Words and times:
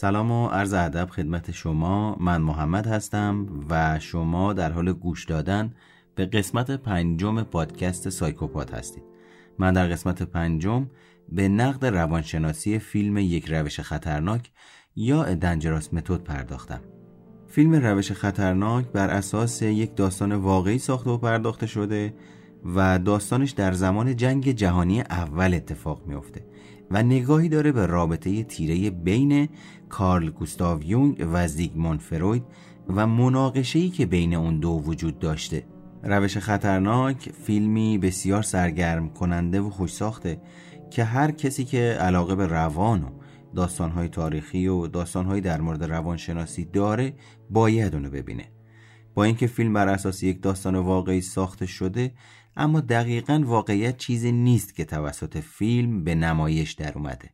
سلام 0.00 0.30
و 0.30 0.46
عرض 0.46 0.72
ادب 0.72 1.08
خدمت 1.10 1.50
شما. 1.50 2.16
من 2.20 2.42
محمد 2.42 2.86
هستم 2.86 3.46
و 3.70 3.98
شما 3.98 4.52
در 4.52 4.72
حال 4.72 4.92
گوش 4.92 5.24
دادن 5.24 5.74
به 6.14 6.26
قسمت 6.26 6.70
پنجم 6.70 7.42
پادکست 7.42 8.08
سایکوپات 8.08 8.74
هستید. 8.74 9.02
من 9.58 9.72
در 9.72 9.88
قسمت 9.88 10.22
پنجم 10.22 10.86
به 11.28 11.48
نقد 11.48 11.86
روانشناسی 11.86 12.78
فیلم 12.78 13.16
یک 13.16 13.52
روش 13.52 13.80
خطرناک 13.80 14.50
یا 14.96 15.34
دنجراس 15.34 15.94
متد 15.94 16.22
پرداختم. 16.22 16.80
فیلم 17.46 17.74
روش 17.74 18.12
خطرناک 18.12 18.86
بر 18.86 19.10
اساس 19.10 19.62
یک 19.62 19.96
داستان 19.96 20.32
واقعی 20.32 20.78
ساخته 20.78 21.10
و 21.10 21.18
پرداخته 21.18 21.66
شده 21.66 22.14
و 22.74 22.98
داستانش 22.98 23.50
در 23.50 23.72
زمان 23.72 24.16
جنگ 24.16 24.50
جهانی 24.50 25.00
اول 25.00 25.54
اتفاق 25.54 26.06
میافته. 26.06 26.44
و 26.90 27.02
نگاهی 27.02 27.48
داره 27.48 27.72
به 27.72 27.86
رابطه 27.86 28.42
تیره 28.42 28.90
بین 28.90 29.48
کارل 29.88 30.30
گوستاو 30.30 30.82
یونگ 30.82 31.26
و 31.32 31.48
زیگموند 31.48 32.00
فروید 32.00 32.44
و 32.88 33.06
مناقشه‌ای 33.06 33.88
که 33.88 34.06
بین 34.06 34.34
اون 34.34 34.60
دو 34.60 34.82
وجود 34.86 35.18
داشته. 35.18 35.66
روش 36.02 36.38
خطرناک 36.38 37.32
فیلمی 37.44 37.98
بسیار 37.98 38.42
سرگرم 38.42 39.08
کننده 39.08 39.60
و 39.60 39.70
خوش 39.70 39.92
ساخته 39.92 40.40
که 40.90 41.04
هر 41.04 41.30
کسی 41.30 41.64
که 41.64 41.78
علاقه 42.00 42.34
به 42.34 42.46
روان 42.46 43.02
و 43.02 43.08
داستانهای 43.54 44.08
تاریخی 44.08 44.66
و 44.66 44.86
داستانهای 44.86 45.40
در 45.40 45.60
مورد 45.60 45.84
روانشناسی 45.84 46.64
داره 46.64 47.14
باید 47.50 47.94
اونو 47.94 48.10
ببینه. 48.10 48.44
با 49.14 49.24
اینکه 49.24 49.46
فیلم 49.46 49.72
بر 49.72 49.88
اساس 49.88 50.22
یک 50.22 50.42
داستان 50.42 50.76
واقعی 50.76 51.20
ساخته 51.20 51.66
شده 51.66 52.12
اما 52.58 52.80
دقیقا 52.80 53.42
واقعیت 53.46 53.96
چیزی 53.96 54.32
نیست 54.32 54.74
که 54.74 54.84
توسط 54.84 55.36
فیلم 55.38 56.04
به 56.04 56.14
نمایش 56.14 56.72
در 56.72 56.92
اومده 56.94 57.30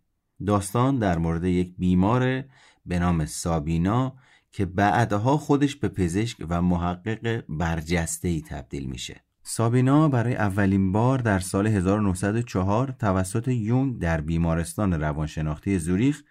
داستان 0.46 0.98
در 0.98 1.18
مورد 1.18 1.44
یک 1.44 1.74
بیمار 1.78 2.44
به 2.86 2.98
نام 2.98 3.26
سابینا 3.26 4.16
که 4.52 4.64
بعدها 4.66 5.36
خودش 5.36 5.76
به 5.76 5.88
پزشک 5.88 6.46
و 6.48 6.62
محقق 6.62 7.44
برجسته 7.48 8.28
ای 8.28 8.40
تبدیل 8.40 8.86
میشه 8.86 9.20
سابینا 9.42 10.08
برای 10.08 10.34
اولین 10.34 10.92
بار 10.92 11.18
در 11.18 11.38
سال 11.38 11.66
1904 11.66 12.94
توسط 12.98 13.48
یونگ 13.48 13.98
در 13.98 14.20
بیمارستان 14.20 15.00
روانشناختی 15.00 15.78
زوریخ 15.78 16.22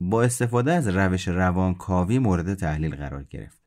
با 0.00 0.22
استفاده 0.22 0.72
از 0.72 0.88
روش 0.88 1.28
روانکاوی 1.28 2.18
مورد 2.18 2.54
تحلیل 2.54 2.96
قرار 2.96 3.24
گرفت. 3.24 3.62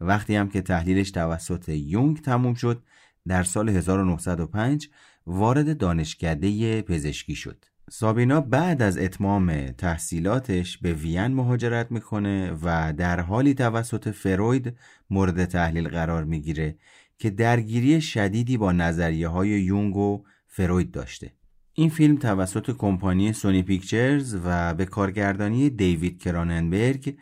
وقتی 0.00 0.36
هم 0.36 0.48
که 0.48 0.62
تحلیلش 0.62 1.10
توسط 1.10 1.68
یونگ 1.68 2.20
تموم 2.20 2.54
شد 2.54 2.82
در 3.28 3.42
سال 3.42 3.68
1905 3.68 4.88
وارد 5.26 5.78
دانشکده 5.78 6.82
پزشکی 6.82 7.34
شد. 7.34 7.64
سابینا 7.90 8.40
بعد 8.40 8.82
از 8.82 8.98
اتمام 8.98 9.70
تحصیلاتش 9.70 10.78
به 10.78 10.92
وین 10.92 11.26
مهاجرت 11.26 11.92
می‌کنه 11.92 12.52
و 12.62 12.92
در 12.92 13.20
حالی 13.20 13.54
توسط 13.54 14.08
فروید 14.08 14.76
مورد 15.10 15.44
تحلیل 15.44 15.88
قرار 15.88 16.24
می‌گیره 16.24 16.76
که 17.18 17.30
درگیری 17.30 18.00
شدیدی 18.00 18.56
با 18.56 18.72
نظریه 18.72 19.28
های 19.28 19.48
یونگ 19.48 19.96
و 19.96 20.24
فروید 20.46 20.90
داشته 20.90 21.32
این 21.74 21.88
فیلم 21.88 22.16
توسط 22.16 22.76
کمپانی 22.76 23.32
سونی 23.32 23.62
پیکچرز 23.62 24.36
و 24.44 24.74
به 24.74 24.86
کارگردانی 24.86 25.70
دیوید 25.70 26.22
کراننبرگ 26.22 27.16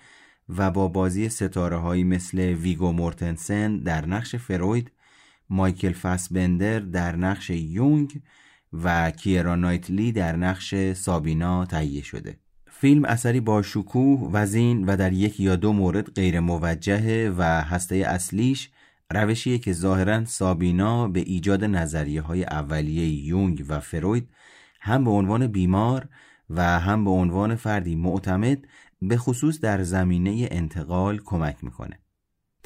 و 0.48 0.70
با 0.70 0.88
بازی 0.88 1.28
ستاره 1.28 1.77
هایی 1.77 2.05
مثل 2.05 2.38
ویگو 2.38 2.92
مورتنسن 2.92 3.77
در 3.77 4.06
نقش 4.06 4.36
فروید 4.36 4.92
مایکل 5.50 5.92
فاسبندر 5.92 6.80
در 6.80 7.16
نقش 7.16 7.50
یونگ 7.50 8.20
و 8.72 9.10
کیرا 9.10 9.56
نایتلی 9.56 10.12
در 10.12 10.36
نقش 10.36 10.92
سابینا 10.92 11.66
تهیه 11.66 12.02
شده 12.02 12.38
فیلم 12.70 13.05
اثری 13.05 13.40
با 13.40 13.62
شکوه 13.62 14.30
وزین 14.33 14.84
و 14.84 14.96
در 14.96 15.12
یک 15.12 15.40
یا 15.40 15.56
دو 15.56 15.73
مورد 15.73 16.14
غیر 16.14 16.40
موجهه 16.40 17.34
و 17.39 17.62
هسته 17.62 17.96
اصلیش 17.96 18.70
روشیه 19.11 19.58
که 19.58 19.73
ظاهرا 19.73 20.24
سابینا 20.24 21.08
به 21.08 21.20
ایجاد 21.20 21.64
نظریه 21.64 22.23
های 22.23 22.44
اولیه 22.44 23.08
یونگ 23.08 23.64
و 23.68 23.80
فروید 23.80 24.28
هم 24.80 25.05
به 25.05 25.11
عنوان 25.11 25.46
بیمار 25.46 26.08
و 26.50 26.62
هم 26.62 27.05
به 27.05 27.11
عنوان 27.11 27.55
فردی 27.55 27.96
معتمد 27.96 28.58
به 29.02 29.17
خصوص 29.17 29.61
در 29.61 29.83
زمینه 29.83 30.48
انتقال 30.50 31.18
کمک 31.24 31.64
می‌کنه. 31.64 31.98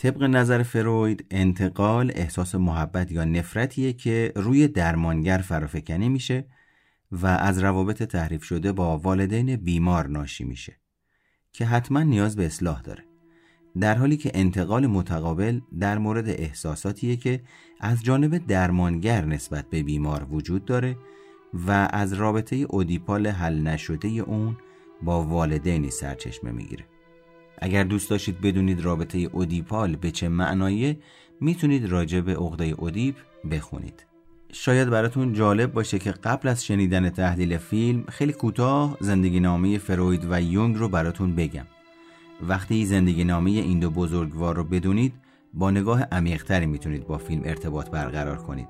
طبق 0.03 0.23
نظر 0.23 0.63
فروید 0.63 1.27
انتقال 1.31 2.13
احساس 2.15 2.55
محبت 2.55 3.13
یا 3.13 3.25
نفرتیه 3.25 3.93
که 3.93 4.33
روی 4.37 4.69
درمانگر 4.69 5.39
فرافکنی 5.39 6.09
میشه 6.09 6.45
و 7.13 7.27
از 7.27 7.59
روابط 7.59 8.03
تحریف 8.03 8.45
شده 8.45 8.73
با 8.73 8.99
والدین 8.99 9.57
بیمار 9.57 10.07
ناشی 10.07 10.45
میشه 10.45 10.77
که 11.53 11.65
حتما 11.65 12.03
نیاز 12.03 12.37
به 12.37 12.47
اصلاح 12.47 12.83
داره. 12.83 13.05
در 13.81 13.95
حالی 13.95 14.17
که 14.17 14.31
انتقال 14.35 14.87
متقابل 14.87 15.61
در 15.81 15.99
مورد 15.99 16.29
احساساتیه 16.29 17.17
که 17.17 17.41
از 17.81 18.03
جانب 18.03 18.47
درمانگر 18.47 19.25
نسبت 19.25 19.71
به 19.71 19.83
بیمار 19.83 20.27
وجود 20.31 20.65
داره 20.65 20.97
و 21.67 21.89
از 21.93 22.13
رابطه 22.13 22.57
اودیپال 22.57 23.27
حل 23.27 23.61
نشده 23.61 24.09
اون 24.09 24.57
با 25.03 25.23
والدینی 25.23 25.91
سرچشمه 25.91 26.53
می‌گیره 26.53 26.92
اگر 27.65 27.85
دوست 27.85 28.11
داشتید 28.11 28.41
بدونید 28.41 28.85
رابطه 28.85 29.19
اودیپال 29.19 29.97
به 29.97 30.11
چه 30.11 30.29
معنایه 30.29 30.99
می‌تونید 31.41 31.87
راجع 31.87 32.21
به 32.21 32.37
عقده 32.37 32.65
اودیپ 32.65 33.15
بخونید. 33.51 34.07
شاید 34.53 34.91
براتون 34.91 35.33
جالب 35.33 35.73
باشه 35.73 35.99
که 35.99 36.11
قبل 36.11 36.49
از 36.49 36.65
شنیدن 36.65 37.11
تحلیل 37.11 37.57
فیلم 37.57 38.05
خیلی 38.09 38.33
کوتاه 38.33 38.97
زندگی 39.01 39.41
نامه 39.41 39.79
فروید 39.79 40.27
و 40.31 40.41
یونگ 40.41 40.77
رو 40.77 40.89
براتون 40.89 41.35
بگم. 41.35 41.67
وقتی 42.49 42.87
زندگی 42.87 43.25
نامه 43.25 43.51
این 43.51 43.79
دو 43.79 43.91
بزرگوار 43.91 44.57
رو 44.57 44.65
بدونید 44.65 45.13
با 45.55 45.71
نگاه 45.71 46.03
عمیقتری 46.03 46.67
می‌تونید 46.67 47.07
با 47.07 47.19
فیلم 47.19 47.43
ارتباط 47.45 47.91
برقرار 47.91 48.37
کنید. 48.37 48.69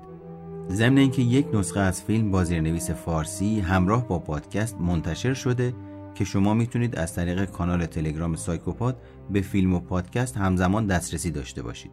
ضمن 0.69 0.97
اینکه 0.97 1.21
یک 1.21 1.45
نسخه 1.53 1.79
از 1.79 2.03
فیلم 2.03 2.31
با 2.31 2.43
زیرنویس 2.43 2.91
فارسی 2.91 3.59
همراه 3.59 4.07
با 4.07 4.19
پادکست 4.19 4.81
منتشر 4.81 5.33
شده 5.33 5.73
که 6.15 6.25
شما 6.25 6.53
می‌تونید 6.53 6.95
از 6.95 7.15
طریق 7.15 7.45
کانال 7.45 7.85
تلگرام 7.85 8.35
سایکوپاد 8.35 9.01
به 9.29 9.41
فیلم 9.41 9.73
و 9.73 9.79
پادکست 9.79 10.37
همزمان 10.37 10.87
دسترسی 10.87 11.31
داشته 11.31 11.61
باشید. 11.61 11.91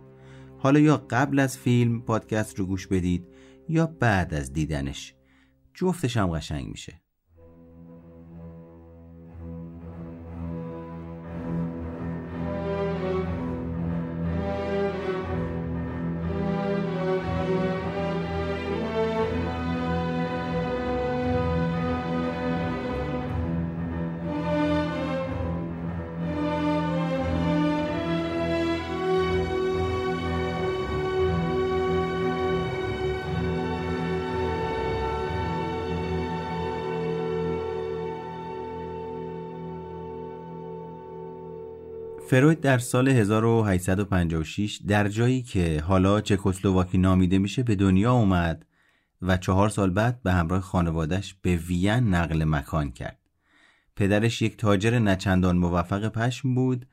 حالا 0.59 0.81
یا 0.81 1.07
قبل 1.11 1.39
از 1.39 1.59
فیلم 1.59 2.03
پادکست 2.03 2.59
رو 2.59 2.67
گوش 2.67 2.87
بدید 2.87 3.27
یا 3.69 3.87
بعد 3.87 4.35
از 4.35 4.53
دیدنش. 4.53 5.15
جفتش 5.75 6.17
هم 6.17 6.27
قشنگ 6.27 6.69
میشه. 6.69 7.01
فروید 42.31 42.61
در 42.61 42.79
سال 42.79 43.09
1856 43.09 44.81
در 44.87 45.09
جایی 45.09 45.43
که 45.43 45.81
حالا 45.87 46.21
چکسلواکی 46.21 46.99
نامیده 46.99 47.39
میشه 47.39 47.63
به 47.63 47.75
دنیا 47.75 48.13
اومد 48.13 48.67
و 49.23 49.37
چهار 49.37 49.69
سال 49.69 49.91
بعد 49.91 50.23
به 50.23 50.33
همراه 50.33 50.61
خانوادش 50.61 51.35
به 51.43 51.57
وین 51.57 51.91
نقل 51.91 52.45
مکان 52.45 52.93
کرد. 52.93 53.19
پدرش 53.97 54.43
یک 54.43 54.57
تاجر 54.57 54.99
نچندان 54.99 55.57
موفق 55.57 56.09
پشم 56.09 56.55
بود 56.55 56.87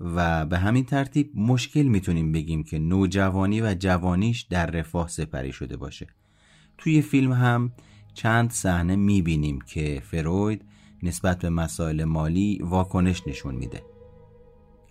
و 0.00 0.46
به 0.46 0.58
همین 0.58 0.84
ترتیب 0.84 1.32
مشکل 1.34 1.82
می‌تونیم 1.82 2.32
بگیم 2.32 2.64
که 2.64 2.78
نوجوانی 2.78 3.60
و 3.60 3.74
جوانیش 3.74 4.40
در 4.40 4.66
رفاه 4.66 5.08
سپری 5.08 5.52
شده 5.52 5.76
باشه. 5.76 6.06
توی 6.78 7.02
فیلم 7.02 7.32
هم 7.32 7.72
چند 8.14 8.50
صحنه 8.50 8.96
می‌بینیم 8.96 9.58
که 9.60 10.02
فروید 10.04 10.64
نسبت 11.02 11.38
به 11.38 11.50
مسائل 11.50 12.04
مالی 12.04 12.58
واکنش 12.62 13.22
نشون 13.26 13.54
میده. 13.54 13.93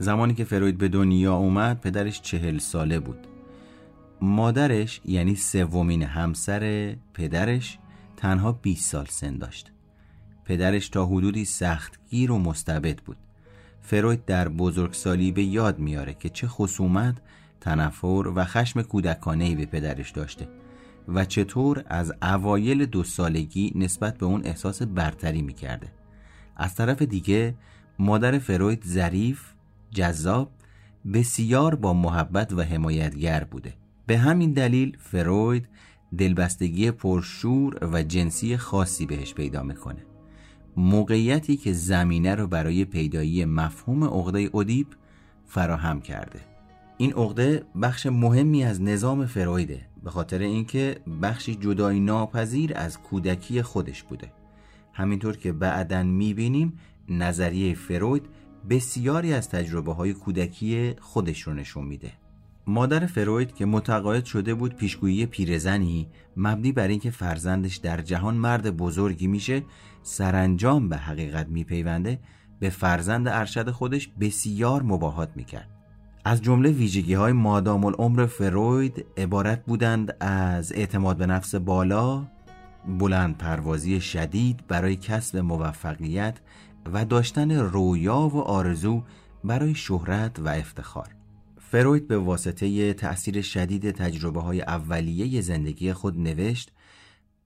زمانی 0.03 0.33
که 0.33 0.43
فروید 0.43 0.77
به 0.77 0.87
دنیا 0.87 1.35
اومد 1.35 1.81
پدرش 1.81 2.21
چهل 2.21 2.57
ساله 2.57 2.99
بود. 2.99 3.27
مادرش 4.21 5.01
یعنی 5.05 5.35
سومین 5.35 6.03
همسر 6.03 6.95
پدرش 7.13 7.77
تنها 8.17 8.51
20 8.51 8.91
سال 8.91 9.05
سن 9.05 9.37
داشت. 9.37 9.71
پدرش 10.45 10.89
تا 10.89 11.05
حدودی 11.05 11.45
سختگیر 11.45 12.31
و 12.31 12.39
مستبد 12.39 12.99
بود. 12.99 13.17
فروید 13.81 14.25
در 14.25 14.49
بزرگسالی 14.49 15.31
به 15.31 15.43
یاد 15.43 15.79
میاره 15.79 16.13
که 16.13 16.29
چه 16.29 16.47
خصومت 16.47 17.15
تنفر 17.61 18.31
و 18.35 18.43
خشم 18.43 18.81
کودکانهی 18.81 19.55
به 19.55 19.65
پدرش 19.65 20.11
داشته 20.11 20.47
و 21.07 21.25
چطور 21.25 21.83
از 21.87 22.13
اوایل 22.21 22.85
دو 22.85 23.03
سالگی 23.03 23.71
نسبت 23.75 24.17
به 24.17 24.25
اون 24.25 24.41
احساس 24.45 24.81
برتری 24.81 25.41
می‌کرده. 25.41 25.87
از 26.55 26.75
طرف 26.75 27.01
دیگه 27.01 27.55
مادر 27.99 28.39
فروید 28.39 28.83
ظریف، 28.85 29.41
جذاب، 29.93 30.51
بسیار 31.13 31.75
با 31.75 31.93
محبت 31.93 32.53
و 32.53 32.61
حمایتگر 32.61 33.43
بوده. 33.43 33.73
به 34.07 34.17
همین 34.17 34.53
دلیل 34.53 34.97
فروید 34.99 35.69
دلبستگی 36.17 36.91
پرشور 36.91 37.89
و 37.93 38.03
جنسی 38.03 38.57
خاصی 38.57 39.05
بهش 39.05 39.33
پیدا 39.33 39.63
می‌کنه. 39.63 40.05
موقعیتی 40.77 41.57
که 41.57 41.73
زمینه 41.73 42.35
رو 42.35 42.47
برای 42.47 42.85
پیدایی 42.85 43.45
مفهوم 43.45 44.03
عقده 44.03 44.39
اودیپ 44.39 44.87
فراهم 45.45 46.01
کرده. 46.01 46.39
این 46.97 47.13
عقده 47.13 47.63
بخش 47.81 48.05
مهمی 48.05 48.63
از 48.63 48.81
نظام 48.81 49.25
فرویده 49.25 49.81
به 50.03 50.09
خاطر 50.09 50.39
اینکه 50.39 50.97
بخشی 51.21 51.55
جدای 51.55 51.99
ناپذیر 51.99 52.71
از 52.75 52.99
کودکی 52.99 53.61
خودش 53.61 54.03
بوده. 54.03 54.31
همینطور 54.93 55.37
که 55.37 55.51
بعدا 55.51 56.03
می‌بینیم 56.03 56.73
نظریه 57.09 57.75
فروید 57.75 58.25
بسیاری 58.69 59.33
از 59.33 59.49
تجربه 59.49 59.93
های 59.93 60.13
کودکی 60.13 60.93
خودش 60.99 61.41
رو 61.41 61.53
نشون 61.53 61.85
میده. 61.85 62.11
مادر 62.67 63.05
فروید 63.05 63.55
که 63.55 63.65
متقاعد 63.65 64.25
شده 64.25 64.53
بود 64.53 64.75
پیشگویی 64.75 65.25
پیرزنی 65.25 66.07
مبنی 66.37 66.71
بر 66.71 66.87
اینکه 66.87 67.11
فرزندش 67.11 67.75
در 67.75 68.01
جهان 68.01 68.35
مرد 68.35 68.77
بزرگی 68.77 69.27
میشه 69.27 69.63
سرانجام 70.03 70.89
به 70.89 70.97
حقیقت 70.97 71.47
میپیونده 71.47 72.19
به 72.59 72.69
فرزند 72.69 73.27
ارشد 73.27 73.69
خودش 73.69 74.09
بسیار 74.19 74.83
مباهات 74.83 75.29
می‌کرد. 75.35 75.69
از 76.25 76.41
جمله 76.41 76.69
ویژگی 76.71 77.13
های 77.13 77.31
مادام 77.31 77.85
العمر 77.85 78.25
فروید 78.25 79.05
عبارت 79.17 79.65
بودند 79.65 80.15
از 80.19 80.71
اعتماد 80.71 81.17
به 81.17 81.25
نفس 81.25 81.55
بالا 81.55 82.25
بلند 82.99 83.37
پروازی 83.37 84.01
شدید 84.01 84.67
برای 84.67 84.95
کسب 84.95 85.37
موفقیت 85.37 86.39
و 86.85 87.05
داشتن 87.05 87.51
رویا 87.51 88.19
و 88.19 88.37
آرزو 88.41 89.03
برای 89.43 89.75
شهرت 89.75 90.39
و 90.39 90.47
افتخار. 90.47 91.15
فروید 91.57 92.07
به 92.07 92.17
واسطه 92.17 92.93
تأثیر 92.93 93.41
شدید 93.41 93.91
تجربه 93.91 94.41
های 94.41 94.61
اولیه 94.61 95.41
زندگی 95.41 95.93
خود 95.93 96.19
نوشت 96.19 96.71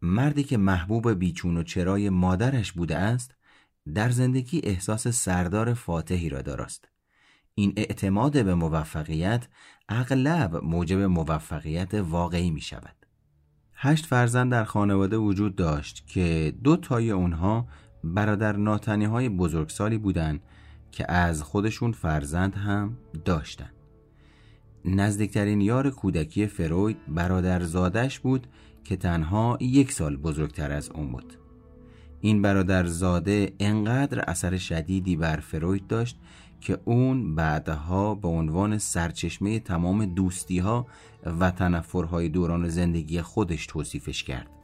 مردی 0.01 0.43
که 0.43 0.57
محبوب 0.57 1.11
بیچون 1.11 1.57
و 1.57 1.63
چرای 1.63 2.09
مادرش 2.09 2.71
بوده 2.71 2.97
است 2.97 3.35
در 3.93 4.09
زندگی 4.09 4.61
احساس 4.63 5.07
سردار 5.07 5.73
فاتحی 5.73 6.29
را 6.29 6.41
داراست. 6.41 6.87
این 7.55 7.73
اعتماد 7.77 8.45
به 8.45 8.55
موفقیت 8.55 9.47
اغلب 9.89 10.55
موجب 10.55 10.99
موفقیت 10.99 11.93
واقعی 11.93 12.51
می 12.51 12.61
شود. 12.61 12.95
هشت 13.75 14.05
فرزند 14.05 14.51
در 14.51 14.63
خانواده 14.63 15.17
وجود 15.17 15.55
داشت 15.55 16.07
که 16.07 16.53
دو 16.63 16.77
تای 16.77 17.11
اونها 17.11 17.67
برادر 18.03 18.55
ناتنی 18.55 19.05
های 19.05 19.29
بزرگسالی 19.29 19.97
بودند 19.97 20.39
که 20.91 21.11
از 21.11 21.43
خودشون 21.43 21.91
فرزند 21.91 22.55
هم 22.55 22.97
داشتند. 23.25 23.73
نزدیکترین 24.85 25.61
یار 25.61 25.89
کودکی 25.89 26.47
فروید 26.47 26.97
برادر 27.07 27.63
زادش 27.63 28.19
بود 28.19 28.47
که 28.83 28.95
تنها 28.95 29.57
یک 29.61 29.91
سال 29.91 30.17
بزرگتر 30.17 30.71
از 30.71 30.89
اون 30.89 31.11
بود. 31.11 31.33
این 32.21 32.41
برادر 32.41 32.85
زاده 32.85 33.53
انقدر 33.59 34.19
اثر 34.19 34.57
شدیدی 34.57 35.15
بر 35.15 35.37
فروید 35.37 35.87
داشت 35.87 36.17
که 36.61 36.79
اون 36.85 37.35
بعدها 37.35 38.15
به 38.15 38.27
عنوان 38.27 38.77
سرچشمه 38.77 39.59
تمام 39.59 40.05
دوستی 40.05 40.59
ها 40.59 40.87
و 41.39 41.51
تنفرهای 41.51 42.29
دوران 42.29 42.69
زندگی 42.69 43.21
خودش 43.21 43.65
توصیفش 43.65 44.23
کرد. 44.23 44.56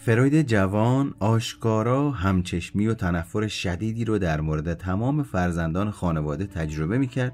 فروید 0.00 0.42
جوان 0.42 1.14
آشکارا 1.18 2.10
همچشمی 2.10 2.86
و 2.86 2.94
تنفر 2.94 3.46
شدیدی 3.46 4.04
رو 4.04 4.18
در 4.18 4.40
مورد 4.40 4.74
تمام 4.74 5.22
فرزندان 5.22 5.90
خانواده 5.90 6.46
تجربه 6.46 6.98
می‌کرد 6.98 7.32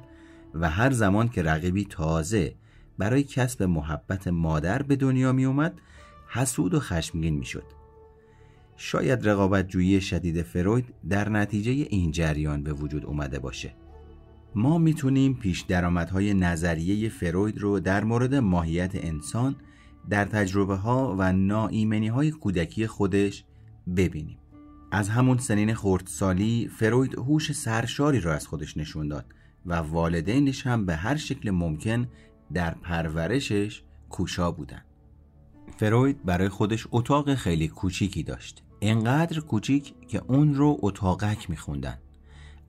و 0.54 0.70
هر 0.70 0.90
زمان 0.90 1.28
که 1.28 1.42
رقیبی 1.42 1.84
تازه 1.84 2.54
برای 2.98 3.22
کسب 3.22 3.62
محبت 3.62 4.28
مادر 4.28 4.82
به 4.82 4.96
دنیا 4.96 5.32
می 5.32 5.44
اومد 5.44 5.80
حسود 6.28 6.74
و 6.74 6.80
خشمگین 6.80 7.34
می‌شد. 7.34 7.64
شاید 8.76 9.28
رقابت 9.28 9.68
جویی 9.68 10.00
شدید 10.00 10.42
فروید 10.42 10.94
در 11.08 11.28
نتیجه 11.28 11.70
این 11.70 12.10
جریان 12.10 12.62
به 12.62 12.72
وجود 12.72 13.06
اومده 13.06 13.38
باشه. 13.38 13.74
ما 14.54 14.78
می‌تونیم 14.78 15.34
پیش 15.34 15.60
درآمدهای 15.60 16.34
نظریه 16.34 17.08
فروید 17.08 17.58
رو 17.58 17.80
در 17.80 18.04
مورد 18.04 18.34
ماهیت 18.34 18.90
انسان 18.94 19.56
در 20.10 20.24
تجربه 20.24 20.74
ها 20.74 21.16
و 21.18 21.32
ناایمنی 21.32 22.08
های 22.08 22.30
کودکی 22.30 22.86
خودش 22.86 23.44
ببینیم. 23.96 24.38
از 24.92 25.08
همون 25.08 25.38
سنین 25.38 25.74
خردسالی 25.74 26.70
فروید 26.78 27.14
هوش 27.14 27.52
سرشاری 27.52 28.20
را 28.20 28.34
از 28.34 28.46
خودش 28.46 28.76
نشون 28.76 29.08
داد 29.08 29.26
و 29.66 29.74
والدینش 29.74 30.66
هم 30.66 30.86
به 30.86 30.96
هر 30.96 31.16
شکل 31.16 31.50
ممکن 31.50 32.08
در 32.52 32.74
پرورشش 32.74 33.82
کوشا 34.10 34.50
بودن 34.50 34.82
فروید 35.76 36.24
برای 36.24 36.48
خودش 36.48 36.86
اتاق 36.90 37.34
خیلی 37.34 37.68
کوچیکی 37.68 38.22
داشت. 38.22 38.62
انقدر 38.82 39.40
کوچیک 39.40 39.94
که 40.08 40.22
اون 40.26 40.54
رو 40.54 40.78
اتاقک 40.82 41.50
میخوندن. 41.50 41.98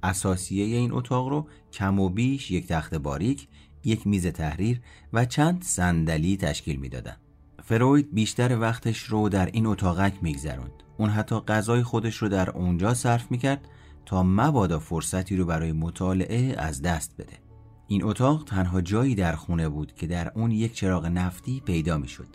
اساسیه 0.03 0.65
این 0.65 0.91
اتاق 0.91 1.27
رو 1.27 1.47
کم 1.73 1.99
و 1.99 2.09
بیش 2.09 2.51
یک 2.51 2.67
تخت 2.67 2.95
باریک 2.95 3.47
یک 3.83 4.07
میز 4.07 4.27
تحریر 4.27 4.81
و 5.13 5.25
چند 5.25 5.63
صندلی 5.63 6.37
تشکیل 6.37 6.75
می‌دادند. 6.75 7.24
فروید 7.67 8.13
بیشتر 8.13 8.59
وقتش 8.59 9.03
رو 9.03 9.29
در 9.29 9.45
این 9.45 9.65
اتاقک 9.65 10.13
میگذروند. 10.21 10.83
اون 10.97 11.09
حتی 11.09 11.35
غذای 11.39 11.83
خودش 11.83 12.17
رو 12.17 12.29
در 12.29 12.49
اونجا 12.49 12.93
صرف 12.93 13.31
می‌کرد 13.31 13.67
تا 14.05 14.23
مبادا 14.23 14.79
فرصتی 14.79 15.37
رو 15.37 15.45
برای 15.45 15.71
مطالعه 15.71 16.55
از 16.57 16.81
دست 16.81 17.15
بده. 17.17 17.39
این 17.87 18.03
اتاق 18.03 18.43
تنها 18.43 18.81
جایی 18.81 19.15
در 19.15 19.35
خونه 19.35 19.69
بود 19.69 19.93
که 19.93 20.07
در 20.07 20.31
اون 20.35 20.51
یک 20.51 20.73
چراغ 20.73 21.05
نفتی 21.05 21.61
پیدا 21.65 21.97
می‌شد. 21.97 22.27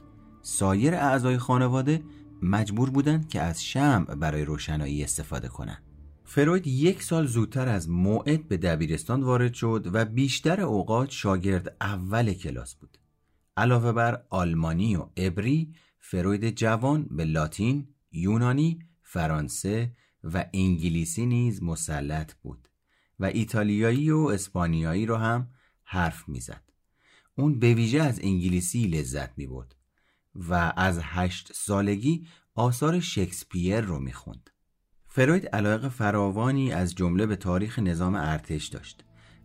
سایر 0.42 0.94
اعضای 0.94 1.38
خانواده 1.38 2.02
مجبور 2.42 2.90
بودند 2.90 3.28
که 3.28 3.40
از 3.40 3.64
شمع 3.64 4.14
برای 4.14 4.44
روشنایی 4.44 5.04
استفاده 5.04 5.48
کنند. 5.48 5.82
فروید 6.24 6.66
یک 6.66 7.02
سال 7.02 7.26
زودتر 7.26 7.68
از 7.68 7.90
موعد 7.90 8.48
به 8.48 8.56
دبیرستان 8.56 9.22
وارد 9.22 9.54
شد 9.54 9.90
و 9.92 10.04
بیشتر 10.04 10.60
اوقات 10.60 11.10
شاگرد 11.10 11.76
اول 11.80 12.32
کلاس 12.32 12.74
بود. 12.74 12.99
علاوه 13.60 13.92
بر 13.92 14.22
آلمانی 14.30 14.96
و 14.96 15.06
عبری 15.16 15.74
فروید 15.98 16.50
جوان 16.50 17.08
به 17.10 17.24
لاتین، 17.24 17.88
یونانی، 18.12 18.78
فرانسه 19.02 19.96
و 20.24 20.44
انگلیسی 20.54 21.26
نیز 21.26 21.62
مسلط 21.62 22.34
بود 22.34 22.68
و 23.18 23.24
ایتالیایی 23.24 24.10
و 24.10 24.18
اسپانیایی 24.18 25.06
رو 25.06 25.16
هم 25.16 25.50
حرف 25.84 26.28
می‌زد. 26.28 26.62
اون 27.34 27.58
به 27.58 27.74
ویژه 27.74 28.02
از 28.02 28.20
انگلیسی 28.22 28.86
لذت 28.86 29.38
می 29.38 29.46
بود 29.46 29.74
و 30.34 30.72
از 30.76 31.00
هشت 31.02 31.52
سالگی 31.54 32.26
آثار 32.54 33.00
شکسپیر 33.00 33.80
رو 33.80 33.98
می‌خوند. 33.98 34.50
فروید 35.06 35.46
علاقه 35.46 35.88
فراوانی 35.88 36.72
از 36.72 36.94
جمله 36.94 37.26
به 37.26 37.36
تاریخ 37.36 37.78
نظام 37.78 38.14
ارتش 38.14 38.66
داشت 38.66 39.04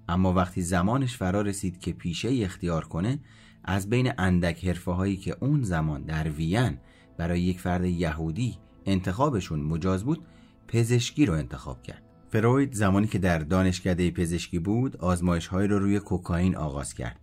اما 0.09 0.33
وقتی 0.33 0.61
زمانش 0.61 1.17
فرا 1.17 1.41
رسید 1.41 1.79
که 1.79 1.93
پیشه 1.93 2.43
اختیار 2.43 2.85
کنه 2.85 3.19
از 3.63 3.89
بین 3.89 4.11
اندک 4.17 4.65
حرفه 4.65 4.91
هایی 4.91 5.17
که 5.17 5.37
اون 5.39 5.63
زمان 5.63 6.03
در 6.03 6.29
وین 6.29 6.77
برای 7.17 7.41
یک 7.41 7.59
فرد 7.59 7.85
یهودی 7.85 8.57
انتخابشون 8.85 9.59
مجاز 9.59 10.03
بود 10.03 10.25
پزشکی 10.67 11.25
رو 11.25 11.33
انتخاب 11.33 11.83
کرد 11.83 12.01
فروید 12.29 12.73
زمانی 12.73 13.07
که 13.07 13.19
در 13.19 13.39
دانشکده 13.39 14.11
پزشکی 14.11 14.59
بود 14.59 14.97
آزمایش 14.97 15.47
های 15.47 15.67
رو 15.67 15.79
روی 15.79 15.99
کوکائین 15.99 16.55
آغاز 16.55 16.93
کرد 16.93 17.19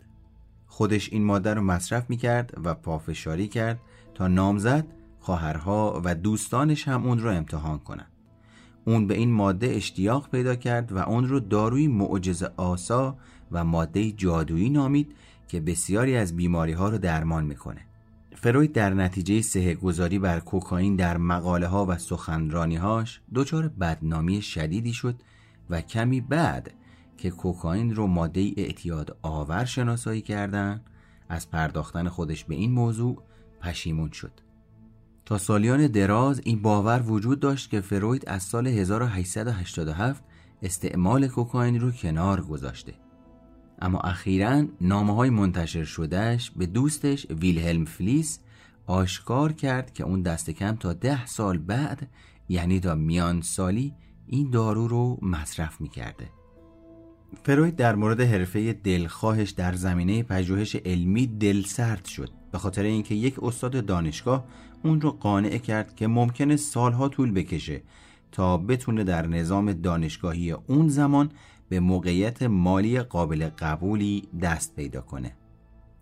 خودش 0.66 1.12
این 1.12 1.24
ماده 1.24 1.54
رو 1.54 1.62
مصرف 1.62 2.10
می 2.10 2.16
کرد 2.16 2.54
و 2.64 2.74
پافشاری 2.74 3.48
کرد 3.48 3.80
تا 4.14 4.28
نامزد 4.28 4.86
خواهرها 5.20 6.00
و 6.04 6.14
دوستانش 6.14 6.88
هم 6.88 7.06
اون 7.06 7.18
رو 7.18 7.30
امتحان 7.30 7.78
کنند. 7.78 8.11
اون 8.84 9.06
به 9.06 9.14
این 9.14 9.32
ماده 9.32 9.66
اشتیاق 9.66 10.30
پیدا 10.30 10.54
کرد 10.54 10.92
و 10.92 10.98
اون 10.98 11.28
رو 11.28 11.40
داروی 11.40 11.88
معجزه 11.88 12.50
آسا 12.56 13.16
و 13.52 13.64
ماده 13.64 14.12
جادویی 14.12 14.70
نامید 14.70 15.14
که 15.48 15.60
بسیاری 15.60 16.16
از 16.16 16.36
بیماری 16.36 16.72
ها 16.72 16.88
رو 16.88 16.98
درمان 16.98 17.44
می‌کنه. 17.44 17.80
فروید 18.34 18.72
در 18.72 18.94
نتیجه 18.94 19.42
سه 19.42 19.74
گذاری 19.74 20.18
بر 20.18 20.40
کوکائین 20.40 20.96
در 20.96 21.16
مقاله 21.16 21.66
ها 21.66 21.86
و 21.86 21.98
سخنرانی 21.98 22.76
هاش 22.76 23.20
دچار 23.34 23.68
بدنامی 23.68 24.42
شدیدی 24.42 24.92
شد 24.92 25.14
و 25.70 25.80
کمی 25.80 26.20
بعد 26.20 26.74
که 27.16 27.30
کوکائین 27.30 27.94
رو 27.94 28.06
ماده 28.06 28.52
اعتیاد 28.56 29.16
آور 29.22 29.64
شناسایی 29.64 30.20
کردن 30.20 30.80
از 31.28 31.50
پرداختن 31.50 32.08
خودش 32.08 32.44
به 32.44 32.54
این 32.54 32.72
موضوع 32.72 33.22
پشیمون 33.60 34.10
شد. 34.10 34.32
تا 35.24 35.38
سالیان 35.38 35.86
دراز 35.86 36.40
این 36.44 36.62
باور 36.62 37.02
وجود 37.02 37.40
داشت 37.40 37.70
که 37.70 37.80
فروید 37.80 38.28
از 38.28 38.42
سال 38.42 38.66
1887 38.66 40.24
استعمال 40.62 41.28
کوکائین 41.28 41.80
رو 41.80 41.90
کنار 41.90 42.40
گذاشته. 42.40 42.94
اما 43.82 43.98
اخیرا 43.98 44.64
نامه 44.80 45.14
های 45.14 45.30
منتشر 45.30 45.84
شدهش 45.84 46.50
به 46.56 46.66
دوستش 46.66 47.26
ویلهلم 47.30 47.84
فلیس 47.84 48.40
آشکار 48.86 49.52
کرد 49.52 49.92
که 49.92 50.04
اون 50.04 50.22
دست 50.22 50.50
کم 50.50 50.76
تا 50.76 50.92
ده 50.92 51.26
سال 51.26 51.58
بعد 51.58 52.08
یعنی 52.48 52.80
تا 52.80 52.94
میان 52.94 53.40
سالی 53.40 53.94
این 54.26 54.50
دارو 54.50 54.88
رو 54.88 55.18
مصرف 55.22 55.80
می‌کرده. 55.80 56.28
فروید 57.42 57.76
در 57.76 57.94
مورد 57.94 58.20
حرفه 58.20 58.72
دلخواهش 58.72 59.50
در 59.50 59.74
زمینه 59.74 60.22
پژوهش 60.22 60.76
علمی 60.76 61.26
دلسرد 61.26 62.04
شد. 62.04 62.41
به 62.52 62.58
خاطر 62.58 62.82
اینکه 62.82 63.14
یک 63.14 63.42
استاد 63.42 63.86
دانشگاه 63.86 64.44
اون 64.84 65.00
رو 65.00 65.10
قانع 65.10 65.58
کرد 65.58 65.96
که 65.96 66.06
ممکنه 66.06 66.56
سالها 66.56 67.08
طول 67.08 67.32
بکشه 67.32 67.82
تا 68.32 68.56
بتونه 68.56 69.04
در 69.04 69.26
نظام 69.26 69.72
دانشگاهی 69.72 70.52
اون 70.52 70.88
زمان 70.88 71.30
به 71.68 71.80
موقعیت 71.80 72.42
مالی 72.42 73.00
قابل 73.00 73.48
قبولی 73.58 74.28
دست 74.42 74.76
پیدا 74.76 75.00
کنه. 75.00 75.36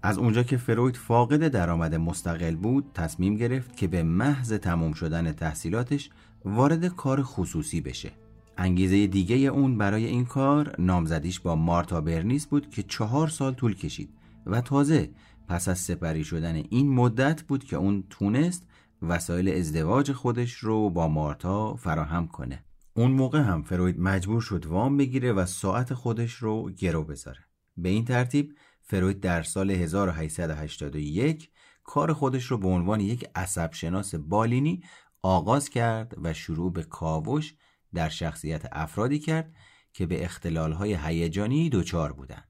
از 0.02 0.18
اونجا 0.18 0.42
که 0.42 0.56
فروید 0.56 0.96
فاقد 0.96 1.48
درآمد 1.48 1.94
مستقل 1.94 2.56
بود 2.56 2.90
تصمیم 2.94 3.36
گرفت 3.36 3.76
که 3.76 3.86
به 3.86 4.02
محض 4.02 4.52
تمام 4.52 4.92
شدن 4.92 5.32
تحصیلاتش 5.32 6.10
وارد 6.44 6.86
کار 6.86 7.22
خصوصی 7.22 7.80
بشه. 7.80 8.12
انگیزه 8.58 9.06
دیگه 9.06 9.36
اون 9.36 9.78
برای 9.78 10.06
این 10.06 10.24
کار 10.24 10.74
نامزدیش 10.78 11.40
با 11.40 11.56
مارتا 11.56 12.00
برنیس 12.00 12.46
بود 12.46 12.70
که 12.70 12.82
چهار 12.82 13.28
سال 13.28 13.54
طول 13.54 13.74
کشید 13.74 14.10
و 14.46 14.60
تازه 14.60 15.10
پس 15.50 15.68
از 15.68 15.78
سپری 15.78 16.24
شدن 16.24 16.54
این 16.54 16.88
مدت 16.94 17.42
بود 17.42 17.64
که 17.64 17.76
اون 17.76 18.04
تونست 18.10 18.66
وسایل 19.02 19.48
ازدواج 19.48 20.12
خودش 20.12 20.52
رو 20.52 20.90
با 20.90 21.08
مارتا 21.08 21.74
فراهم 21.74 22.28
کنه 22.28 22.64
اون 22.94 23.10
موقع 23.10 23.40
هم 23.40 23.62
فروید 23.62 24.00
مجبور 24.00 24.40
شد 24.40 24.66
وام 24.66 24.96
بگیره 24.96 25.32
و 25.32 25.46
ساعت 25.46 25.94
خودش 25.94 26.32
رو 26.32 26.70
گرو 26.70 27.04
بذاره 27.04 27.38
به 27.76 27.88
این 27.88 28.04
ترتیب 28.04 28.54
فروید 28.82 29.20
در 29.20 29.42
سال 29.42 29.70
1881 29.70 31.50
کار 31.84 32.12
خودش 32.12 32.44
رو 32.44 32.58
به 32.58 32.68
عنوان 32.68 33.00
یک 33.00 33.30
عصب 33.34 33.72
شناس 33.72 34.14
بالینی 34.14 34.82
آغاز 35.22 35.68
کرد 35.68 36.14
و 36.22 36.34
شروع 36.34 36.72
به 36.72 36.82
کاوش 36.82 37.54
در 37.94 38.08
شخصیت 38.08 38.68
افرادی 38.72 39.18
کرد 39.18 39.54
که 39.92 40.06
به 40.06 40.24
اختلالهای 40.24 40.94
هیجانی 40.94 41.70
دچار 41.70 42.12
بودند. 42.12 42.49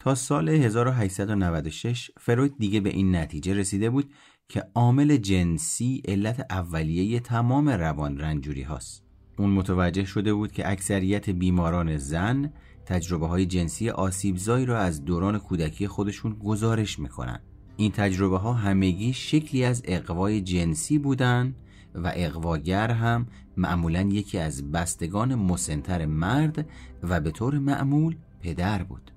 تا 0.00 0.14
سال 0.14 0.48
1896 0.48 2.10
فروید 2.20 2.54
دیگه 2.58 2.80
به 2.80 2.90
این 2.90 3.16
نتیجه 3.16 3.54
رسیده 3.54 3.90
بود 3.90 4.12
که 4.48 4.64
عامل 4.74 5.16
جنسی 5.16 6.02
علت 6.08 6.46
اولیه 6.50 7.20
تمام 7.20 7.68
روان 7.68 8.18
رنجوری 8.18 8.62
هاست. 8.62 9.02
اون 9.38 9.50
متوجه 9.50 10.04
شده 10.04 10.34
بود 10.34 10.52
که 10.52 10.70
اکثریت 10.70 11.30
بیماران 11.30 11.96
زن 11.96 12.52
تجربه 12.86 13.26
های 13.26 13.46
جنسی 13.46 13.90
آسیبزایی 13.90 14.66
را 14.66 14.78
از 14.78 15.04
دوران 15.04 15.38
کودکی 15.38 15.88
خودشون 15.88 16.32
گزارش 16.34 16.98
می‌کنن. 16.98 17.40
این 17.76 17.92
تجربه 17.92 18.38
ها 18.38 18.52
همگی 18.52 19.12
شکلی 19.12 19.64
از 19.64 19.82
اقوای 19.84 20.40
جنسی 20.40 20.98
بودن 20.98 21.54
و 21.94 22.12
اقواگر 22.14 22.90
هم 22.90 23.26
معمولا 23.56 24.00
یکی 24.00 24.38
از 24.38 24.72
بستگان 24.72 25.34
مسنتر 25.34 26.06
مرد 26.06 26.68
و 27.02 27.20
به 27.20 27.30
طور 27.30 27.58
معمول 27.58 28.16
پدر 28.40 28.82
بود. 28.82 29.09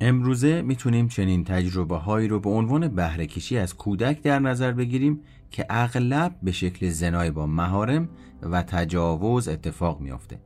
امروزه 0.00 0.62
می‌تونیم 0.62 1.08
چنین 1.08 1.44
تجربه 1.44 1.96
هایی 1.96 2.28
رو 2.28 2.40
به 2.40 2.50
عنوان 2.50 2.88
بهره 2.88 3.26
کشی 3.26 3.58
از 3.58 3.74
کودک 3.74 4.22
در 4.22 4.38
نظر 4.38 4.72
بگیریم 4.72 5.20
که 5.50 5.66
اغلب 5.70 6.36
به 6.42 6.52
شکل 6.52 6.88
زنای 6.88 7.30
با 7.30 7.46
مهارم 7.46 8.08
و 8.42 8.62
تجاوز 8.62 9.48
اتفاق 9.48 10.00
میافته. 10.00 10.40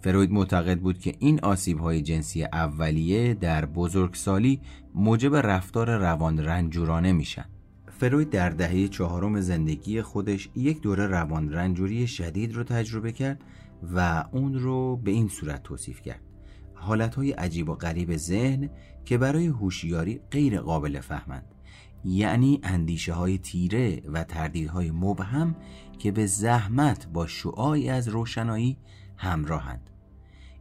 فروید 0.00 0.30
معتقد 0.30 0.78
بود 0.78 0.98
که 0.98 1.14
این 1.18 1.40
آسیب 1.40 1.78
های 1.78 2.02
جنسی 2.02 2.44
اولیه 2.44 3.34
در 3.34 3.66
بزرگسالی 3.66 4.60
موجب 4.94 5.36
رفتار 5.36 5.96
روان 5.98 6.38
رنجورانه 6.38 7.12
میشن. 7.12 7.44
فروید 8.00 8.30
در 8.30 8.50
دهه 8.50 8.88
چهارم 8.88 9.40
زندگی 9.40 10.02
خودش 10.02 10.48
یک 10.54 10.80
دوره 10.80 11.06
روان 11.06 11.52
رنجوری 11.52 12.06
شدید 12.06 12.54
رو 12.54 12.64
تجربه 12.64 13.12
کرد 13.12 13.40
و 13.94 14.24
اون 14.32 14.54
رو 14.54 14.96
به 14.96 15.10
این 15.10 15.28
صورت 15.28 15.62
توصیف 15.62 16.02
کرد. 16.02 16.25
حالتهای 16.86 17.32
عجیب 17.32 17.68
و 17.68 17.74
غریب 17.74 18.16
ذهن 18.16 18.70
که 19.04 19.18
برای 19.18 19.46
هوشیاری 19.46 20.20
غیر 20.30 20.60
قابل 20.60 21.00
فهمند. 21.00 21.54
یعنی 22.04 22.60
اندیشه 22.62 23.12
های 23.12 23.38
تیره 23.38 24.02
و 24.08 24.24
تردیدهای 24.24 24.90
مبهم 24.90 25.56
که 25.98 26.12
به 26.12 26.26
زحمت 26.26 27.08
با 27.12 27.26
شعاعی 27.26 27.88
از 27.88 28.08
روشنایی 28.08 28.76
همراهند. 29.16 29.90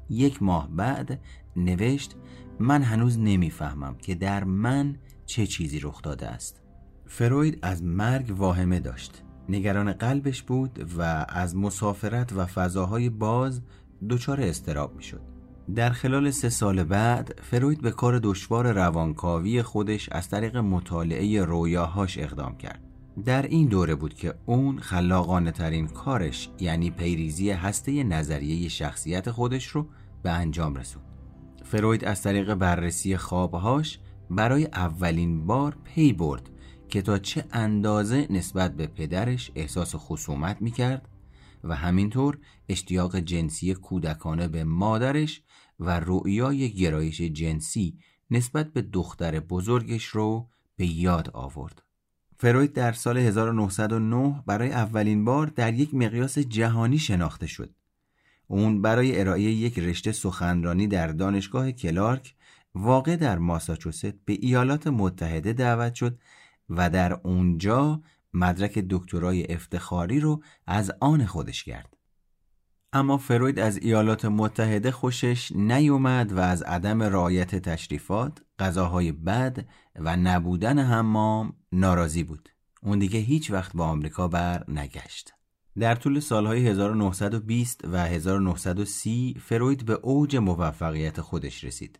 یک 0.10 0.44
ماه 0.44 0.70
بعد 0.70 1.20
نوشت 1.56 2.16
من 2.60 2.84
هنوز 2.84 3.20
نمی‌فهمم 3.20 3.96
که 3.96 4.16
در 4.16 4.44
من 4.44 4.98
چه 5.26 5.48
چیزی 5.48 5.80
رخ 5.80 6.02
داده 6.02 6.28
است. 6.28 6.62
فروید 7.06 7.60
از 7.62 7.84
مرگ 7.84 8.34
واهمه 8.38 8.80
داشت. 8.80 9.24
نگران 9.50 9.94
قلبش 9.94 10.44
بود 10.44 10.92
و 10.98 11.26
از 11.30 11.56
مسافرت 11.56 12.34
و 12.34 12.46
فضاهای 12.46 13.10
باز 13.10 13.62
دچار 14.10 14.42
استراب 14.42 14.96
می 14.96 15.04
شد 15.04 15.35
در 15.74 15.90
خلال 15.90 16.32
سه 16.32 16.50
سال 16.50 16.84
بعد 16.84 17.40
فروید 17.44 17.82
به 17.82 17.92
کار 17.92 18.20
دشوار 18.20 18.72
روانکاوی 18.72 19.62
خودش 19.62 20.10
از 20.10 20.30
طریق 20.30 20.58
مطالعه 20.58 21.44
رویاهاش 21.44 22.18
اقدام 22.18 22.58
کرد. 22.58 22.84
در 23.26 23.42
این 23.42 23.68
دوره 23.68 23.96
بود 23.96 24.14
که 24.14 24.36
اون 24.46 24.80
خلاقانه 24.80 25.52
ترین 25.52 25.88
کارش 25.88 26.50
یعنی 26.60 26.92
پیریزی 26.92 27.52
هسته 27.52 28.04
نظریه 28.04 28.70
شخصیت 28.70 29.32
خودش 29.32 29.68
رو 29.68 29.88
به 30.24 30.32
انجام 30.32 30.76
رسوند. 30.76 31.06
فروید 31.64 32.06
از 32.06 32.22
طریق 32.22 32.54
بررسی 32.54 33.18
خوابهاش 33.18 34.00
برای 34.30 34.66
اولین 34.66 35.46
بار 35.46 35.78
پی 35.84 36.14
برد 36.14 36.50
که 36.90 37.02
تا 37.02 37.18
چه 37.18 37.46
اندازه 37.52 38.28
نسبت 38.30 38.76
به 38.76 38.88
پدرش 38.88 39.52
احساس 39.56 39.96
خصومت 39.96 40.62
می 40.62 40.72
کرد 40.72 41.10
و 41.64 41.76
همینطور 41.76 42.38
اشتیاق 42.70 43.16
جنسی 43.20 43.74
کودکانه 43.74 44.48
به 44.48 44.64
مادرش 44.64 45.42
و 45.80 46.00
رؤیای 46.00 46.74
گرایش 46.74 47.22
جنسی 47.22 47.98
نسبت 48.32 48.74
به 48.74 48.82
دختر 48.82 49.40
بزرگش 49.40 50.06
رو 50.06 50.50
به 50.78 50.86
یاد 50.86 51.30
آورد. 51.34 51.82
فروید 52.38 52.74
در 52.74 52.92
سال 52.92 53.18
1909 53.18 54.44
برای 54.46 54.72
اولین 54.72 55.26
بار 55.26 55.48
در 55.48 55.74
یک 55.74 55.94
مقیاس 55.94 56.40
جهانی 56.40 56.98
شناخته 56.98 57.48
شد. 57.48 57.76
اون 58.48 58.82
برای 58.82 59.20
ارائه 59.20 59.42
یک 59.42 59.80
رشته 59.80 60.12
سخنرانی 60.12 60.88
در 60.88 61.08
دانشگاه 61.08 61.72
کلارک 61.72 62.36
واقع 62.76 63.16
در 63.16 63.38
ماساچوست 63.38 64.06
به 64.26 64.38
ایالات 64.42 64.88
متحده 64.88 65.54
دعوت 65.54 65.94
شد 65.94 66.20
و 66.70 66.90
در 66.90 67.14
اونجا 67.14 68.02
مدرک 68.34 68.86
دکترای 68.90 69.54
افتخاری 69.54 70.20
رو 70.20 70.44
از 70.68 70.92
آن 71.00 71.26
خودش 71.26 71.64
کرد. 71.64 71.95
اما 72.96 73.18
فروید 73.18 73.60
از 73.60 73.78
ایالات 73.78 74.26
متحده 74.26 74.92
خوشش 74.92 75.52
نیومد 75.56 76.34
و 76.34 76.40
از 76.40 76.62
عدم 76.62 77.04
رعایت 77.04 77.56
تشریفات، 77.56 78.42
غذاهای 78.60 79.12
بد 79.12 79.66
و 79.96 80.18
نبودن 80.18 80.80
حمام 80.80 81.54
ناراضی 81.72 82.24
بود. 82.24 82.50
اون 82.84 83.00
دیگه 83.00 83.20
هیچ 83.20 83.52
وقت 83.52 83.74
با 83.74 83.86
آمریکا 83.86 84.28
بر 84.28 84.64
نگشت. 84.68 85.34
در 85.80 85.96
طول 85.96 86.20
سالهای 86.20 86.68
1920 86.68 87.82
و 87.88 87.98
1930 87.98 89.36
فروید 89.42 89.86
به 89.86 89.94
اوج 89.94 90.36
موفقیت 90.36 91.22
خودش 91.22 91.64
رسید. 91.64 92.00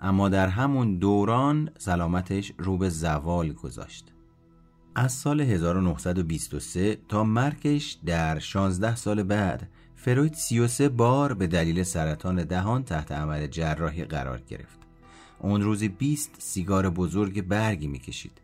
اما 0.00 0.28
در 0.28 0.48
همون 0.48 0.98
دوران 0.98 1.70
سلامتش 1.78 2.52
رو 2.58 2.78
به 2.78 2.88
زوال 2.88 3.52
گذاشت. 3.52 4.12
از 4.94 5.12
سال 5.12 5.40
1923 5.40 6.98
تا 7.08 7.24
مرگش 7.24 7.98
در 8.06 8.38
16 8.38 8.96
سال 8.96 9.22
بعد 9.22 9.68
فروید 10.00 10.34
33 10.34 10.88
بار 10.88 11.34
به 11.34 11.46
دلیل 11.46 11.82
سرطان 11.82 12.44
دهان 12.44 12.84
تحت 12.84 13.12
عمل 13.12 13.46
جراحی 13.46 14.04
قرار 14.04 14.40
گرفت. 14.40 14.78
اون 15.38 15.62
روزی 15.62 15.88
20 15.88 16.34
سیگار 16.38 16.90
بزرگ 16.90 17.42
برگی 17.42 17.86
می‌کشید. 17.86 18.40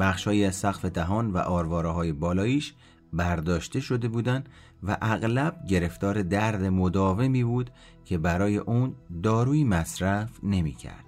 بخشهایی 0.00 0.44
از 0.44 0.56
سقف 0.56 0.84
دهان 0.84 1.30
و 1.30 1.38
آرواره 1.38 1.88
های 1.88 2.12
بالاییش 2.12 2.74
برداشته 3.12 3.80
شده 3.80 4.08
بودند 4.08 4.48
و 4.82 4.96
اغلب 5.02 5.66
گرفتار 5.68 6.22
درد 6.22 6.64
مداومی 6.64 7.44
بود 7.44 7.70
که 8.04 8.18
برای 8.18 8.56
اون 8.56 8.94
داروی 9.22 9.64
مصرف 9.64 10.30
نمی‌کرد. 10.42 11.03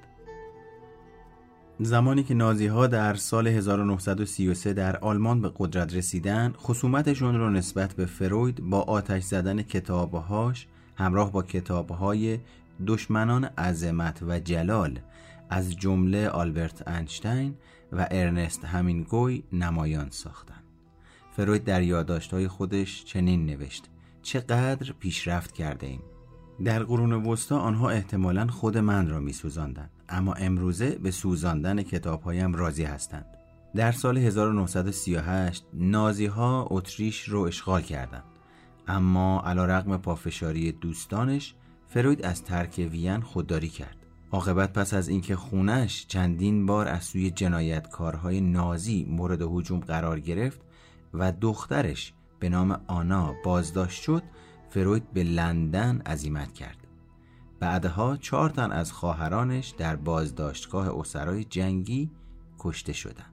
زمانی 1.81 2.23
که 2.23 2.35
نازی 2.35 2.67
ها 2.67 2.87
در 2.87 3.15
سال 3.15 3.47
1933 3.47 4.73
در 4.73 4.97
آلمان 4.97 5.41
به 5.41 5.53
قدرت 5.57 5.95
رسیدن 5.95 6.53
خصومتشون 6.59 7.39
رو 7.39 7.51
نسبت 7.51 7.95
به 7.95 8.07
فروید 8.07 8.61
با 8.61 8.81
آتش 8.81 9.23
زدن 9.23 9.63
کتابهاش 9.63 10.67
همراه 10.97 11.33
با 11.33 11.43
کتابهای 11.43 12.39
دشمنان 12.87 13.45
عظمت 13.45 14.23
و 14.23 14.39
جلال 14.39 14.99
از 15.51 15.77
جمله 15.77 16.29
آلبرت 16.29 16.89
انشتین 16.89 17.55
و 17.93 18.09
ارنست 18.11 18.65
همینگوی 18.65 19.43
نمایان 19.53 20.11
ساختن 20.11 20.63
فروید 21.37 21.65
در 21.65 21.83
یادداشت‌های 21.83 22.49
خودش 22.49 23.05
چنین 23.05 23.47
نوشت 23.47 23.85
چقدر 24.23 24.93
پیشرفت 25.01 25.53
کرده 25.53 25.87
ایم 25.87 26.03
در 26.65 26.83
قرون 26.83 27.13
وسطا 27.13 27.59
آنها 27.59 27.91
احتمالا 27.91 28.47
خود 28.47 28.79
من 28.79 29.09
را 29.09 29.21
می 29.21 29.33
سوزاندن. 29.33 29.91
اما 30.09 30.33
امروزه 30.33 30.91
به 30.91 31.11
سوزاندن 31.11 31.83
کتابهایم 31.83 32.55
راضی 32.55 32.85
هستند. 32.85 33.27
در 33.75 33.93
سال 33.93 34.19
1938 34.19 35.65
نازی 35.75 36.27
ها 36.27 36.69
اتریش 36.71 37.29
رو 37.29 37.41
اشغال 37.41 37.83
کردند. 37.83 38.25
اما 38.89 39.43
علا 39.47 39.65
رقم 39.65 39.97
پافشاری 39.97 40.73
دوستانش 40.73 41.55
فروید 41.89 42.25
از 42.25 42.45
ترک 42.45 42.89
وین 42.93 43.21
خودداری 43.21 43.69
کرد. 43.69 43.97
عاقبت 44.33 44.73
پس 44.73 44.95
از 44.95 45.09
اینکه 45.09 45.37
خونش 45.37 46.07
چندین 46.07 46.67
بار 46.67 46.89
از 46.89 47.05
سوی 47.05 47.31
جنایتکارهای 47.31 48.41
نازی 48.41 49.07
مورد 49.09 49.43
هجوم 49.43 49.81
قرار 49.81 50.21
گرفت 50.21 50.61
و 51.15 51.33
دخترش 51.33 52.13
به 52.41 52.49
نام 52.49 52.81
آنا 52.87 53.35
بازداشت 53.45 54.03
شد 54.03 54.23
فروید 54.71 55.13
به 55.13 55.23
لندن 55.23 56.03
عزیمت 56.07 56.53
کرد. 56.53 56.86
بعدها 57.61 58.17
چهار 58.17 58.51
تن 58.51 58.73
از 58.73 58.93
خواهرانش 58.93 59.75
در 59.79 59.97
بازداشتگاه 59.97 61.01
اسرای 61.01 61.45
جنگی 61.45 62.11
کشته 62.59 62.93
شدند. 62.93 63.33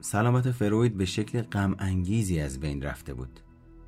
سلامت 0.00 0.50
فروید 0.50 0.96
به 0.96 1.04
شکل 1.04 1.42
غم 1.42 1.74
انگیزی 1.78 2.40
از 2.40 2.60
بین 2.60 2.82
رفته 2.82 3.14
بود. 3.14 3.40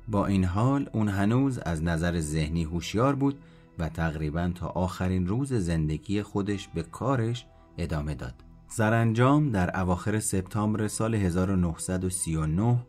با 0.07 0.25
این 0.25 0.45
حال 0.45 0.89
اون 0.93 1.09
هنوز 1.09 1.59
از 1.59 1.83
نظر 1.83 2.19
ذهنی 2.19 2.63
هوشیار 2.63 3.15
بود 3.15 3.39
و 3.79 3.89
تقریبا 3.89 4.51
تا 4.55 4.67
آخرین 4.67 5.27
روز 5.27 5.53
زندگی 5.53 6.21
خودش 6.21 6.67
به 6.67 6.83
کارش 6.83 7.45
ادامه 7.77 8.15
داد. 8.15 8.33
سرانجام 8.67 9.51
در 9.51 9.79
اواخر 9.79 10.19
سپتامبر 10.19 10.87
سال 10.87 11.15
1939 11.15 12.85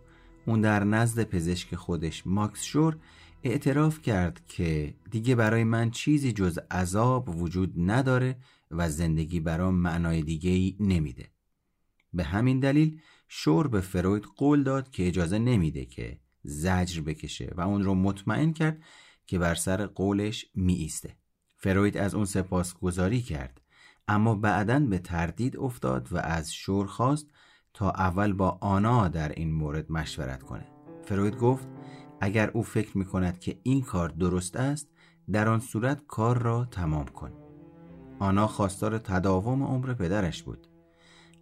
اون 0.46 0.60
در 0.60 0.84
نزد 0.84 1.22
پزشک 1.22 1.74
خودش 1.74 2.26
ماکس 2.26 2.62
شور 2.62 2.96
اعتراف 3.42 4.02
کرد 4.02 4.46
که 4.46 4.94
دیگه 5.10 5.34
برای 5.34 5.64
من 5.64 5.90
چیزی 5.90 6.32
جز 6.32 6.58
عذاب 6.70 7.42
وجود 7.42 7.74
نداره 7.76 8.36
و 8.70 8.90
زندگی 8.90 9.40
برام 9.40 9.74
معنای 9.74 10.22
دیگه 10.22 10.50
ای 10.50 10.76
نمیده. 10.80 11.30
به 12.12 12.24
همین 12.24 12.60
دلیل 12.60 13.00
شور 13.28 13.68
به 13.68 13.80
فروید 13.80 14.24
قول 14.36 14.62
داد 14.62 14.90
که 14.90 15.06
اجازه 15.06 15.38
نمیده 15.38 15.84
که 15.84 16.18
زجر 16.42 17.00
بکشه 17.00 17.52
و 17.56 17.60
اون 17.60 17.82
رو 17.82 17.94
مطمئن 17.94 18.52
کرد 18.52 18.82
که 19.26 19.38
بر 19.38 19.54
سر 19.54 19.86
قولش 19.86 20.46
می 20.54 20.74
ایسته. 20.74 21.16
فروید 21.56 21.96
از 21.96 22.14
اون 22.14 22.24
سپاس 22.24 22.74
گذاری 22.74 23.20
کرد 23.20 23.60
اما 24.08 24.34
بعدا 24.34 24.80
به 24.80 24.98
تردید 24.98 25.56
افتاد 25.56 26.12
و 26.12 26.16
از 26.16 26.54
شور 26.54 26.86
خواست 26.86 27.26
تا 27.74 27.90
اول 27.90 28.32
با 28.32 28.58
آنا 28.60 29.08
در 29.08 29.28
این 29.28 29.52
مورد 29.52 29.92
مشورت 29.92 30.42
کنه. 30.42 30.66
فروید 31.04 31.36
گفت 31.36 31.68
اگر 32.20 32.50
او 32.50 32.62
فکر 32.62 32.98
می 32.98 33.04
کند 33.04 33.38
که 33.38 33.58
این 33.62 33.82
کار 33.82 34.08
درست 34.08 34.56
است 34.56 34.88
در 35.32 35.48
آن 35.48 35.60
صورت 35.60 36.06
کار 36.06 36.38
را 36.38 36.64
تمام 36.64 37.06
کن. 37.06 37.32
آنا 38.18 38.46
خواستار 38.46 38.98
تداوم 38.98 39.62
عمر 39.62 39.94
پدرش 39.94 40.42
بود. 40.42 40.66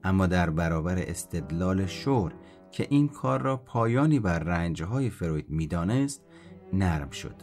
اما 0.04 0.26
در 0.26 0.50
برابر 0.50 0.99
استدلال 0.99 1.87
شور 1.87 2.33
که 2.71 2.87
این 2.90 3.09
کار 3.09 3.43
را 3.43 3.57
پایانی 3.57 4.21
بر 4.21 4.38
رنجهای 4.38 5.11
فروید 5.11 5.50
می‌دانست 5.50 6.23
نرم 6.73 7.11
شد. 7.11 7.35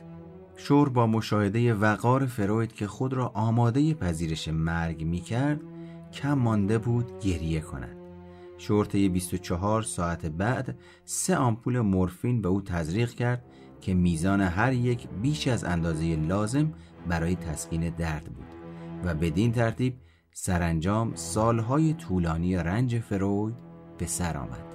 شور 0.56 0.90
با 0.90 1.08
مشاهده 1.08 1.74
وقار 1.74 2.26
فروید 2.26 2.74
که 2.74 2.88
خود 2.88 3.14
را 3.14 3.28
آماده 3.28 3.94
پذیرش 3.94 4.48
مرگ 4.48 5.04
می 5.04 5.20
کرد 5.20 5.62
کم 6.14 6.34
مانده 6.34 6.78
بود 6.78 7.20
گریه 7.20 7.62
کند. 7.62 8.01
شورطه 8.62 9.10
24 9.10 9.82
ساعت 9.82 10.26
بعد 10.26 10.78
سه 11.06 11.36
آمپول 11.36 11.80
مورفین 11.80 12.42
به 12.42 12.48
او 12.48 12.62
تزریق 12.62 13.14
کرد 13.14 13.46
که 13.82 13.94
میزان 13.94 14.42
هر 14.42 14.74
یک 14.74 15.08
بیش 15.22 15.48
از 15.48 15.64
اندازه 15.64 16.16
لازم 16.16 16.74
برای 17.08 17.36
تسکین 17.36 17.90
درد 17.90 18.24
بود 18.26 18.46
و 19.06 19.14
بدین 19.14 19.52
ترتیب 19.52 19.94
سرانجام 20.32 21.16
سالهای 21.16 21.94
طولانی 21.94 22.56
رنج 22.56 23.00
فروید 23.00 23.56
به 23.98 24.06
سر 24.06 24.38
آمد. 24.38 24.71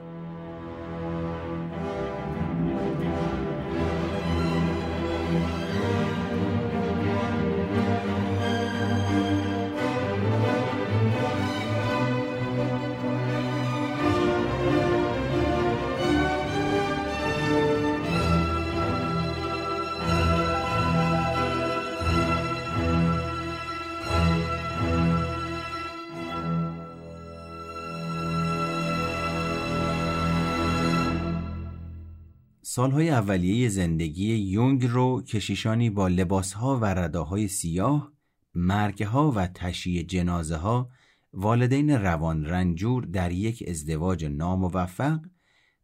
سالهای 32.77 33.11
اولیه 33.11 33.69
زندگی 33.69 34.35
یونگ 34.35 34.87
رو 34.87 35.23
کشیشانی 35.23 35.91
با 35.91 36.09
لباسها 36.09 36.79
و 36.79 36.85
رداهای 36.85 37.49
سیاه، 37.49 38.13
مرگها 38.55 39.33
و 39.33 39.47
تشییع 39.47 40.03
جنازه 40.03 40.57
ها، 40.57 40.91
والدین 41.33 41.91
روان 41.91 42.45
رنجور 42.45 43.05
در 43.05 43.33
یک 43.33 43.65
ازدواج 43.69 44.25
ناموفق، 44.25 45.21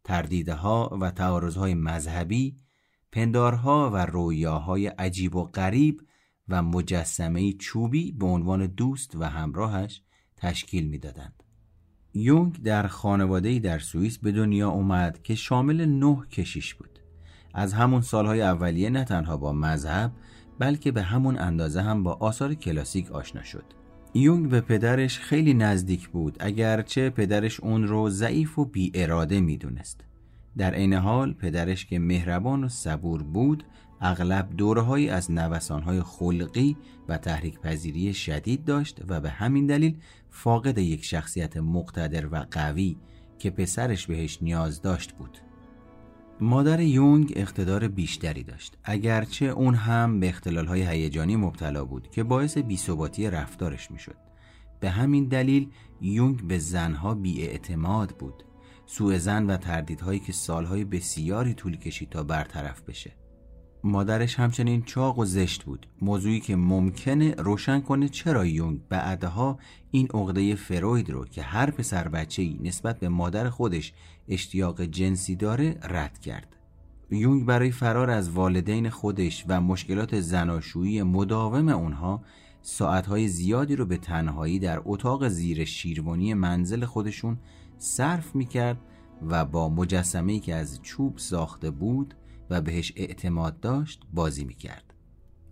تردیده 0.03 0.53
ها 0.53 0.97
و 1.01 1.11
تعارضهای 1.11 1.73
مذهبی، 1.73 2.57
پندارها 3.11 3.89
و 3.89 4.05
رویاهای 4.05 4.87
عجیب 4.87 5.35
و 5.35 5.43
غریب 5.43 6.01
و 6.47 6.63
مجسمه 6.63 7.53
چوبی 7.53 8.11
به 8.11 8.25
عنوان 8.25 8.65
دوست 8.65 9.15
و 9.15 9.23
همراهش 9.23 10.01
تشکیل 10.37 10.87
می‌دادند. 10.87 11.43
یونگ 12.13 12.63
در 12.63 12.87
خانواده‌ای 12.87 13.59
در 13.59 13.79
سوئیس 13.79 14.17
به 14.17 14.31
دنیا 14.31 14.69
اومد 14.69 15.23
که 15.23 15.35
شامل 15.35 15.85
نه 15.85 16.17
کشیش 16.31 16.73
بود. 16.73 16.99
از 17.53 17.73
همون 17.73 18.01
سالهای 18.01 18.41
اولیه 18.41 18.89
نه 18.89 19.03
تنها 19.03 19.37
با 19.37 19.53
مذهب 19.53 20.11
بلکه 20.59 20.91
به 20.91 21.01
همون 21.01 21.39
اندازه 21.39 21.81
هم 21.81 22.03
با 22.03 22.13
آثار 22.13 22.53
کلاسیک 22.53 23.11
آشنا 23.11 23.43
شد. 23.43 23.63
یونگ 24.13 24.49
به 24.49 24.61
پدرش 24.61 25.19
خیلی 25.19 25.53
نزدیک 25.53 26.09
بود 26.09 26.37
اگرچه 26.39 27.09
پدرش 27.09 27.59
اون 27.59 27.87
رو 27.87 28.09
ضعیف 28.09 28.59
و 28.59 28.65
بی 28.65 28.91
اراده 28.93 29.41
می‌دونست. 29.41 30.01
در 30.57 30.73
عین 30.73 30.93
حال 30.93 31.33
پدرش 31.33 31.85
که 31.85 31.99
مهربان 31.99 32.63
و 32.63 32.69
صبور 32.69 33.23
بود 33.23 33.63
اغلب 34.01 34.49
دورهایی 34.57 35.09
از 35.09 35.31
نوسانهای 35.31 36.01
خلقی 36.01 36.77
و 37.07 37.17
تحریک 37.17 37.59
پذیری 37.59 38.13
شدید 38.13 38.65
داشت 38.65 39.01
و 39.07 39.21
به 39.21 39.29
همین 39.29 39.67
دلیل 39.67 39.97
فاقد 40.35 40.77
یک 40.77 41.05
شخصیت 41.05 41.57
مقتدر 41.57 42.27
و 42.27 42.45
قوی 42.51 42.97
که 43.39 43.49
پسرش 43.49 44.07
بهش 44.07 44.37
نیاز 44.41 44.81
داشت 44.81 45.11
بود. 45.11 45.37
مادر 46.41 46.79
یونگ 46.79 47.33
اقتدار 47.35 47.87
بیشتری 47.87 48.43
داشت 48.43 48.77
اگرچه 48.83 49.45
اون 49.45 49.75
هم 49.75 50.19
به 50.19 50.29
اختلالهای 50.29 50.81
هیجانی 50.81 51.35
مبتلا 51.35 51.85
بود 51.85 52.11
که 52.11 52.23
باعث 52.23 52.57
بیثباتی 52.57 53.29
رفتارش 53.29 53.91
می‌شد. 53.91 54.17
به 54.79 54.89
همین 54.89 55.27
دلیل 55.27 55.69
یونگ 56.01 56.47
به 56.47 56.59
زنها 56.59 57.13
بیاعتماد 57.13 58.09
بود. 58.09 58.43
سوء 58.85 59.17
زن 59.17 59.45
و 59.45 59.57
تردیدهایی 59.57 60.19
که 60.19 60.31
سالهای 60.31 60.85
بسیاری 60.85 61.53
طول 61.53 61.77
کشید 61.77 62.09
تا 62.09 62.23
برطرف 62.23 62.81
بشه. 62.81 63.11
مادرش 63.83 64.39
همچنین 64.39 64.83
چاق 64.83 65.19
و 65.19 65.25
زشت 65.25 65.63
بود. 65.63 65.87
موضوعی 66.01 66.39
که 66.39 66.55
ممکنه 66.55 67.35
روشن 67.37 67.79
کنه 67.79 68.09
چرا 68.09 68.45
یونگ 68.45 68.79
بعدها 68.89 69.59
این 69.91 70.07
عقده 70.13 70.55
فروید 70.55 71.09
رو 71.09 71.25
که 71.25 71.41
هر 71.41 71.71
پسر 71.71 72.07
بچه‌ای 72.07 72.59
نسبت 72.63 72.99
به 72.99 73.09
مادر 73.09 73.49
خودش 73.49 73.93
اشتیاق 74.27 74.81
جنسی 74.81 75.35
داره 75.35 75.79
رد 75.83 76.19
کرد. 76.19 76.55
یونگ 77.11 77.45
برای 77.45 77.71
فرار 77.71 78.09
از 78.09 78.29
والدین 78.29 78.89
خودش 78.89 79.45
و 79.47 79.61
مشکلات 79.61 80.19
زناشویی 80.19 81.03
مداوم 81.03 81.69
اونها 81.69 82.23
ساعتهای 82.61 83.27
زیادی 83.27 83.75
رو 83.75 83.85
به 83.85 83.97
تنهایی 83.97 84.59
در 84.59 84.81
اتاق 84.85 85.27
زیر 85.27 85.65
شیروانی 85.65 86.33
منزل 86.33 86.85
خودشون 86.85 87.37
صرف 87.77 88.35
می‌کرد 88.35 88.77
و 89.27 89.45
با 89.45 89.69
مجسمه‌ای 89.69 90.39
که 90.39 90.55
از 90.55 90.81
چوب 90.81 91.17
ساخته 91.17 91.71
بود 91.71 92.13
و 92.53 92.61
بهش 92.61 92.93
اعتماد 92.95 93.59
داشت 93.59 94.01
بازی 94.13 94.43
می‌کرد 94.43 94.93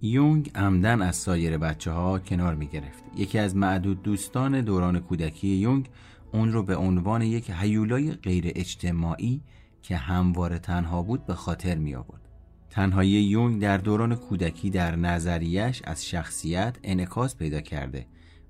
یونگ 0.02 0.52
عمدن 0.56 1.02
از 1.02 1.16
سایر 1.16 1.58
بچه 1.58 1.92
ها 1.92 2.20
کنار 2.20 2.56
می 2.56 2.68
گرفت. 2.68 3.04
یکی 3.16 3.40
از 3.40 3.56
معدود 3.56 4.04
دوستان 4.04 4.62
دوران 4.62 5.00
کودکی 5.00 5.48
یونگ 5.48 5.90
اون 6.34 6.52
رو 6.52 6.64
به 6.64 6.76
عنوان 6.76 7.22
یک 7.22 7.52
هیولای 7.56 8.12
غیر 8.12 8.52
اجتماعی 8.56 9.42
که 9.82 9.98
همواره 9.98 10.60
تنها 10.60 11.02
بود 11.02 11.26
به 11.26 11.34
خاطر 11.34 11.76
می 11.76 11.96
آورد. 11.96 12.22
تنهایی 12.70 13.10
یونگ 13.10 13.62
در 13.62 13.78
دوران 13.78 14.16
کودکی 14.16 14.70
در 14.70 14.96
نظریش 14.96 15.82
از 15.84 16.06
شخصیت 16.06 16.78
انعکاس 16.84 17.36
پیدا 17.36 17.62
کرده 17.62 18.06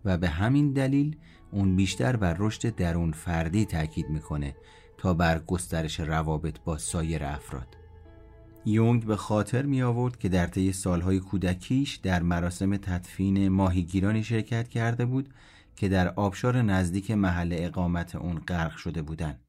و 0.06 0.18
به 0.18 0.30
همین 0.30 0.74
دلیل 0.74 1.16
اون 1.52 1.76
بیشتر 1.76 2.16
بر 2.16 2.36
رشد 2.40 2.76
درون 2.76 3.12
فردی 3.12 3.66
تاکید 3.66 4.10
می‌کنه 4.10 4.56
تا 4.98 5.14
بر 5.14 5.40
گسترش 5.40 6.00
روابط 6.00 6.60
با 6.66 6.78
سایر 6.78 7.24
افراد. 7.24 7.81
یونگ 8.66 9.06
به 9.06 9.16
خاطر 9.16 9.66
می 9.66 9.82
آورد 9.82 10.20
که 10.20 10.30
در 10.30 10.48
طی 10.48 10.74
سالهای 10.74 11.20
کودکیش 11.20 11.96
در 11.96 12.24
مراسم 12.24 12.78
تدفین 12.78 13.50
ماهیگیرانی 13.50 14.24
شرکت 14.24 14.68
کرده 14.68 15.06
بود 15.06 15.34
که 15.76 15.90
در 15.90 16.10
آبشار 16.10 16.62
نزدیک 16.62 17.12
محل 17.12 17.56
اقامت 17.58 18.16
اون 18.16 18.40
غرق 18.40 18.78
شده 18.78 19.02
بودند. 19.02 19.40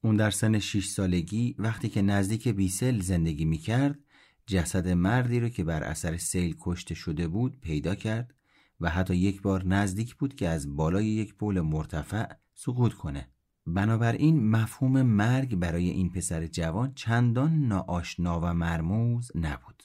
اون 0.00 0.16
در 0.16 0.30
سن 0.30 0.58
6 0.58 0.86
سالگی 0.86 1.54
وقتی 1.58 1.88
که 1.88 2.02
نزدیک 2.02 2.48
بیسل 2.48 3.00
زندگی 3.00 3.44
می 3.44 3.58
کرد 3.58 3.98
جسد 4.46 4.88
مردی 4.88 5.40
رو 5.40 5.48
که 5.48 5.64
بر 5.64 5.82
اثر 5.82 6.16
سیل 6.16 6.56
کشته 6.60 6.94
شده 6.94 7.28
بود 7.28 7.60
پیدا 7.60 7.94
کرد 7.94 8.34
و 8.80 8.90
حتی 8.90 9.16
یک 9.16 9.42
بار 9.42 9.64
نزدیک 9.64 10.14
بود 10.14 10.34
که 10.34 10.48
از 10.48 10.76
بالای 10.76 11.06
یک 11.06 11.34
پول 11.34 11.60
مرتفع 11.60 12.26
سقوط 12.54 12.94
کنه. 12.94 13.28
بنابراین 13.66 14.50
مفهوم 14.50 15.02
مرگ 15.02 15.56
برای 15.56 15.90
این 15.90 16.10
پسر 16.10 16.46
جوان 16.46 16.92
چندان 16.94 17.66
ناآشنا 17.68 18.40
و 18.40 18.54
مرموز 18.54 19.30
نبود. 19.34 19.82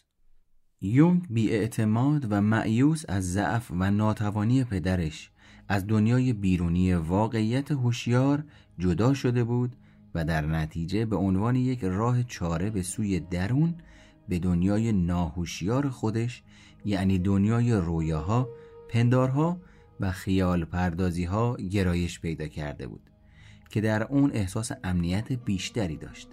یونگ 0.81 1.27
اعتماد 1.37 2.27
و 2.29 2.41
معیوس 2.41 3.03
از 3.07 3.31
ضعف 3.31 3.71
و 3.71 3.91
ناتوانی 3.91 4.63
پدرش 4.63 5.31
از 5.67 5.87
دنیای 5.87 6.33
بیرونی 6.33 6.93
واقعیت 6.93 7.71
هوشیار 7.71 8.43
جدا 8.79 9.13
شده 9.13 9.43
بود 9.43 9.75
و 10.15 10.25
در 10.25 10.45
نتیجه 10.45 11.05
به 11.05 11.15
عنوان 11.15 11.55
یک 11.55 11.83
راه 11.83 12.23
چاره 12.23 12.69
به 12.69 12.81
سوی 12.81 13.19
درون 13.19 13.75
به 14.27 14.39
دنیای 14.39 14.91
ناهوشیار 14.91 15.89
خودش 15.89 16.43
یعنی 16.85 17.19
دنیای 17.19 17.73
رویاها، 17.73 18.49
پندارها 18.89 19.61
و 19.99 20.11
خیال 20.11 20.65
پردازی 20.65 21.23
ها 21.23 21.55
گرایش 21.55 22.19
پیدا 22.19 22.47
کرده 22.47 22.87
بود 22.87 23.10
که 23.71 23.81
در 23.81 24.03
اون 24.03 24.31
احساس 24.33 24.71
امنیت 24.83 25.31
بیشتری 25.31 25.97
داشت. 25.97 26.27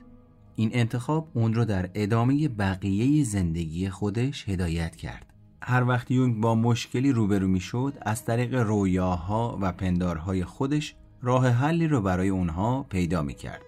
این 0.57 0.71
انتخاب 0.73 1.29
اون 1.35 1.55
رو 1.55 1.65
در 1.65 1.91
ادامه 1.95 2.49
بقیه 2.49 3.25
زندگی 3.25 3.91
خودش 3.91 4.49
هدایت 4.49 4.97
کرد. 4.97 5.33
هر 5.63 5.85
وقت 5.85 6.11
یونگ 6.11 6.41
با 6.41 6.55
مشکلی 6.55 7.13
روبرو 7.13 7.49
می 7.49 7.61
شد 7.61 7.95
از 8.03 8.25
طریق 8.25 8.55
رویاها 8.55 9.59
و 9.61 9.73
پندارهای 9.73 10.45
خودش 10.45 10.95
راه 11.23 11.49
حلی 11.49 11.89
رو 11.89 12.01
برای 12.01 12.29
اونها 12.29 12.83
پیدا 12.83 13.23
می 13.23 13.35
کرد. 13.35 13.63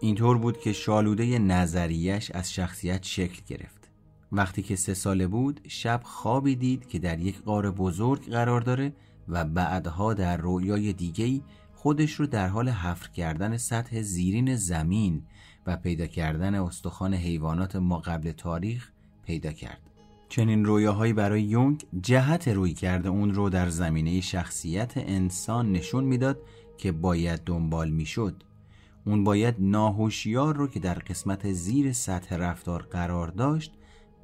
اینطور 0.00 0.38
بود 0.38 0.58
که 0.58 0.72
شالوده 0.72 1.38
نظریش 1.38 2.30
از 2.30 2.52
شخصیت 2.52 3.04
شکل 3.04 3.42
گرفت. 3.46 3.90
وقتی 4.32 4.62
که 4.62 4.76
سه 4.76 4.94
ساله 4.94 5.26
بود 5.26 5.60
شب 5.68 6.00
خوابی 6.04 6.56
دید 6.56 6.88
که 6.88 6.98
در 6.98 7.18
یک 7.18 7.42
قار 7.42 7.70
بزرگ 7.70 8.30
قرار 8.30 8.60
داره 8.60 8.92
و 9.28 9.44
بعدها 9.44 10.14
در 10.14 10.36
رویای 10.36 10.92
دیگهی 10.92 11.42
خودش 11.88 12.12
رو 12.12 12.26
در 12.26 12.48
حال 12.48 12.68
حفر 12.68 13.08
کردن 13.08 13.56
سطح 13.56 14.02
زیرین 14.02 14.56
زمین 14.56 15.22
و 15.66 15.76
پیدا 15.76 16.06
کردن 16.06 16.54
استخوان 16.54 17.14
حیوانات 17.14 17.76
ما 17.76 17.98
قبل 17.98 18.32
تاریخ 18.32 18.90
پیدا 19.26 19.52
کرد. 19.52 19.80
چنین 20.28 20.64
رویاهایی 20.64 21.12
برای 21.12 21.42
یونگ 21.42 21.84
جهت 22.02 22.48
روی 22.48 22.74
کرده 22.74 23.08
اون 23.08 23.34
رو 23.34 23.50
در 23.50 23.68
زمینه 23.68 24.20
شخصیت 24.20 24.92
انسان 24.96 25.72
نشون 25.72 26.04
می‌داد 26.04 26.38
که 26.78 26.92
باید 26.92 27.40
دنبال 27.44 27.90
می‌شد. 27.90 28.42
اون 29.04 29.24
باید 29.24 29.54
ناهوشیار 29.58 30.56
رو 30.56 30.66
که 30.66 30.80
در 30.80 30.94
قسمت 30.94 31.52
زیر 31.52 31.92
سطح 31.92 32.36
رفتار 32.36 32.82
قرار 32.82 33.28
داشت 33.28 33.72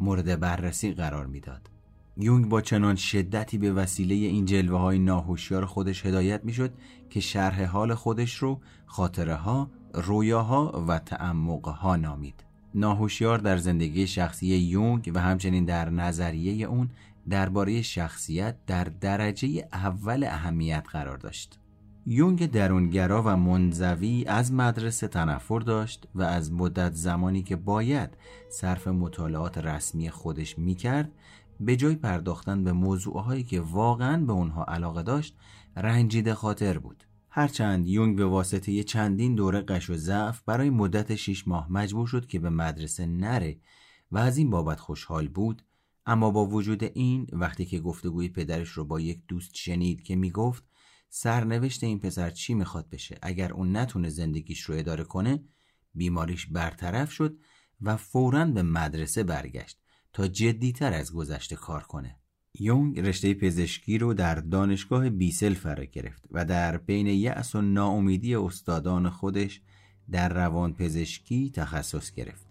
مورد 0.00 0.40
بررسی 0.40 0.92
قرار 0.92 1.27
می‌داد. 1.27 1.70
یونگ 2.16 2.48
با 2.48 2.61
چنان 2.61 2.96
شدتی 2.96 3.59
به 3.59 3.72
وسیله 3.72 4.14
این 4.14 4.44
جلوه 4.44 4.79
های 4.79 4.98
ناهوشیار 4.98 5.64
خودش 5.64 6.07
هدایت 6.07 6.44
می‌شد 6.44 6.72
که 7.11 7.20
شرح 7.20 7.64
حال 7.64 7.94
خودش 7.94 8.35
رو 8.35 8.61
خاطره 8.87 9.35
ها، 9.35 9.70
رویاها 9.94 10.85
و 10.88 10.98
تعمق 10.98 11.68
ها 11.68 11.96
نامید. 11.96 12.44
ناهوشیار 12.74 13.38
در 13.38 13.57
زندگی 13.57 14.07
شخصی 14.07 14.46
یونگ 14.46 15.12
و 15.14 15.20
همچنین 15.20 15.64
در 15.64 15.90
نظریه 15.90 16.66
اون 16.66 16.90
درباره 17.31 17.83
شخصیت 17.83 18.57
در 18.66 18.85
درجه 18.85 19.68
اول 19.72 20.24
اهمیت 20.24 20.87
قرار 20.92 21.16
داشت. 21.16 21.59
یونگ 22.07 22.50
درونگرا 22.50 23.22
و 23.27 23.37
منزوی 23.37 24.24
از 24.29 24.53
مدرسه 24.53 25.09
تنفر 25.09 25.61
داشت 25.61 26.09
و 26.14 26.22
از 26.22 26.53
مدت 26.53 26.92
زمانی 26.94 27.42
که 27.42 27.57
باید 27.57 28.11
صرف 28.50 28.88
مطالعات 28.88 29.59
رسمی 29.59 30.11
خودش 30.11 30.59
می‌کرد 30.59 31.12
به 31.61 31.77
جای 31.77 31.95
پرداختن 31.95 32.64
به 32.64 32.73
موضوعهایی 32.73 33.45
که 33.45 33.61
واقعا 33.61 34.25
به 34.25 34.33
اونها 34.33 34.64
علاقه 34.64 35.03
داشت 35.03 35.37
رنجیده 35.77 36.35
خاطر 36.35 36.79
بود. 36.79 37.05
هرچند 37.37 37.87
یونگ 37.87 38.17
به 38.17 38.25
واسطه 38.25 38.83
چندین 38.83 39.35
دوره 39.35 39.61
قش 39.61 39.90
و 39.90 39.97
ضعف 39.97 40.43
برای 40.43 40.71
مدت 40.71 41.14
شیش 41.14 41.49
ماه 41.49 41.73
مجبور 41.73 42.07
شد 42.07 42.27
که 42.27 42.38
به 42.38 42.51
مدرسه 42.51 43.07
نره 43.07 43.61
و 44.11 44.19
از 44.19 44.37
این 44.37 44.51
بابت 44.51 44.81
خوشحال 44.81 45.29
بود 45.29 45.62
اما 46.07 46.31
با 46.31 46.47
وجود 46.47 46.85
این 46.85 47.27
وقتی 47.33 47.67
که 47.67 47.81
گفتگوی 47.81 48.29
پدرش 48.29 48.69
رو 48.69 48.85
با 48.85 49.01
یک 49.01 49.23
دوست 49.29 49.55
شنید 49.55 50.03
که 50.03 50.17
می‌گفت 50.17 50.64
سرنوشت 51.09 51.85
این 51.85 52.01
پسر 52.01 52.31
چی 52.31 52.55
می‌خواد 52.55 52.88
بشه 52.88 53.19
اگر 53.23 53.53
اون 53.53 53.77
نتونه 53.77 54.09
زندگیش 54.09 54.61
رو 54.61 54.75
اداره 54.75 55.05
کنه 55.05 55.45
بیماریش 55.95 56.47
برطرف 56.47 57.12
شد 57.12 57.38
و 57.81 57.97
فورا 57.97 58.45
به 58.45 58.62
مدرسه 58.62 59.23
برگشت 59.23 59.84
تا 60.14 60.29
جدیتر 60.29 60.92
از 60.92 61.12
گذشته 61.12 61.57
کار 61.57 61.83
کنه 61.83 62.16
یونگ 62.59 63.00
رشته 63.00 63.35
پزشکی 63.35 63.98
رو 63.98 64.14
در 64.14 64.35
دانشگاه 64.35 65.11
بیسل 65.11 65.55
فرا 65.55 65.85
گرفت 65.85 66.24
و 66.31 66.44
در 66.44 66.77
بین 66.77 67.07
یأس 67.07 67.55
و 67.55 67.62
ناامیدی 67.62 68.35
استادان 68.35 69.11
خودش 69.11 69.61
در 70.11 70.29
روان 70.29 70.74
پزشکی 70.74 71.50
تخصص 71.50 72.12
گرفت. 72.12 72.46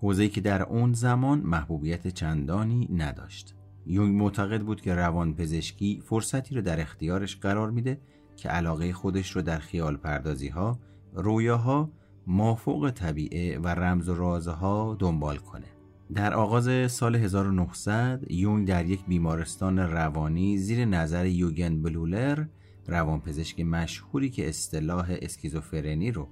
حوزه‌ای 0.00 0.28
که 0.28 0.40
در 0.40 0.62
اون 0.62 0.92
زمان 0.92 1.40
محبوبیت 1.40 2.08
چندانی 2.08 2.88
نداشت. 2.92 3.54
یونگ 3.86 4.16
معتقد 4.22 4.60
بود 4.60 4.80
که 4.80 4.94
روان 4.94 5.34
پزشکی 5.34 6.02
فرصتی 6.04 6.54
رو 6.54 6.62
در 6.62 6.80
اختیارش 6.80 7.36
قرار 7.36 7.70
میده 7.70 8.00
که 8.36 8.48
علاقه 8.48 8.92
خودش 8.92 9.30
رو 9.30 9.42
در 9.42 9.58
خیال 9.58 9.96
پردازی 9.96 10.48
ها، 10.48 10.78
رویاها، 11.14 11.90
مافوق 12.26 12.90
طبیعه 12.90 13.58
و 13.58 13.68
رمز 13.68 14.08
و 14.08 14.14
رازها 14.14 14.96
دنبال 14.98 15.36
کنه. 15.36 15.81
در 16.14 16.34
آغاز 16.34 16.92
سال 16.92 17.16
1900 17.16 18.24
یونگ 18.30 18.68
در 18.68 18.86
یک 18.86 19.04
بیمارستان 19.06 19.78
روانی 19.78 20.58
زیر 20.58 20.84
نظر 20.84 21.26
یوگن 21.26 21.82
بلولر 21.82 22.44
روانپزشک 22.86 23.60
مشهوری 23.60 24.30
که 24.30 24.48
اصطلاح 24.48 25.16
اسکیزوفرنی 25.22 26.10
رو 26.10 26.28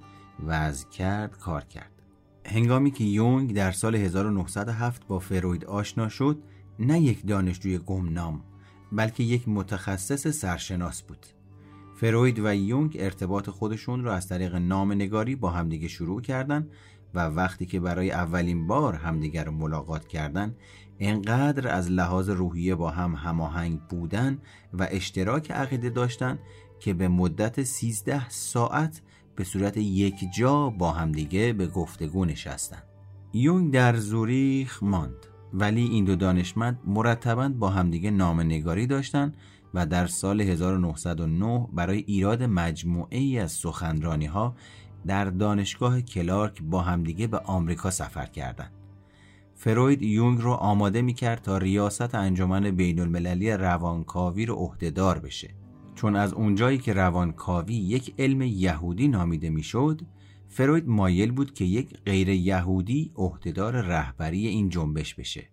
وضع 0.46 0.88
کرد 0.88 1.38
کار 1.38 1.64
کرد. 1.64 1.90
هنگامی 2.46 2.90
که 2.90 3.04
یونگ 3.04 3.54
در 3.54 3.72
سال 3.72 3.94
1907 3.94 5.06
با 5.06 5.18
فروید 5.18 5.64
آشنا 5.64 6.08
شد 6.08 6.42
نه 6.78 7.00
یک 7.00 7.26
دانشجوی 7.26 7.78
گمنام 7.78 8.42
بلکه 8.92 9.22
یک 9.22 9.48
متخصص 9.48 10.28
سرشناس 10.28 11.02
بود. 11.02 11.26
فروید 11.96 12.38
و 12.38 12.54
یونگ 12.54 12.96
ارتباط 13.00 13.50
خودشون 13.50 14.04
را 14.04 14.14
از 14.14 14.28
طریق 14.28 14.54
نامنگاری 14.54 15.36
با 15.36 15.50
همدیگه 15.50 15.88
شروع 15.88 16.20
کردند 16.20 16.70
و 17.14 17.27
وقتی 17.27 17.66
که 17.66 17.81
برای 17.81 18.11
اولین 18.11 18.66
بار 18.66 18.94
همدیگر 18.94 19.44
رو 19.44 19.53
ملاقات 19.53 20.09
کردن 20.09 20.55
انقدر 20.99 21.68
از 21.68 21.90
لحاظ 21.90 22.29
روحیه 22.29 22.75
با 22.75 22.90
هم 22.90 23.14
هماهنگ 23.14 23.81
بودن 23.81 24.38
و 24.73 24.87
اشتراک 24.90 25.51
عقیده 25.51 25.90
داشتن 25.90 26.38
که 26.81 26.94
به 26.94 27.09
مدت 27.09 27.62
13 27.62 28.29
ساعت 28.29 29.03
به 29.37 29.44
صورت 29.44 29.77
یک 29.77 30.33
جا 30.37 30.70
با 30.70 30.92
همدیگه 30.92 31.53
به 31.53 31.66
گفتگو 31.66 32.25
نشستن. 32.25 32.83
یونگ 33.33 33.73
در 33.73 33.96
زوریخ 33.96 34.83
ماند 34.83 35.27
ولی 35.53 35.83
این 35.83 36.05
دو 36.05 36.16
دانشمند 36.16 36.81
مرتبا 36.87 37.49
با 37.49 37.70
همدیگه 37.70 38.11
نامنگاری 38.11 38.87
داشتند 38.87 39.37
و 39.75 39.87
در 39.87 40.07
سال 40.07 40.40
1909 40.40 41.68
برای 41.73 41.99
ایراد 41.99 42.42
مجموعه 42.42 43.18
ای 43.18 43.38
از 43.38 43.53
سخنرانی 43.53 44.27
ها 44.27 44.55
در 45.06 45.24
دانشگاه 45.24 46.00
کلارک 46.00 46.62
با 46.62 46.82
همدیگه 46.82 47.26
به 47.26 47.38
آمریکا 47.38 47.90
سفر 47.90 48.26
کردند. 48.26 48.72
فروید 49.54 50.02
یونگ 50.02 50.40
رو 50.40 50.50
آماده 50.50 51.02
می‌کرد 51.02 51.42
تا 51.42 51.58
ریاست 51.58 52.14
انجمن 52.14 52.70
بین 52.70 53.00
المللی 53.00 53.50
روانکاوی 53.50 54.46
رو 54.46 54.54
عهدهدار 54.54 55.18
بشه. 55.18 55.54
چون 55.94 56.16
از 56.16 56.32
اونجایی 56.32 56.78
که 56.78 56.92
روانکاوی 56.92 57.74
یک 57.74 58.14
علم 58.18 58.42
یهودی 58.42 59.08
نامیده 59.08 59.50
می‌شد، 59.50 60.00
فروید 60.48 60.88
مایل 60.88 61.32
بود 61.32 61.54
که 61.54 61.64
یک 61.64 61.96
غیر 62.06 62.28
یهودی 62.28 63.12
عهدهدار 63.16 63.80
رهبری 63.80 64.46
این 64.46 64.68
جنبش 64.68 65.14
بشه. 65.14 65.48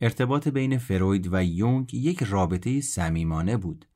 ارتباط 0.00 0.48
بین 0.48 0.78
فروید 0.78 1.28
و 1.32 1.44
یونگ 1.44 1.94
یک 1.94 2.22
رابطه 2.22 2.80
صمیمانه 2.80 3.56
بود 3.56 3.86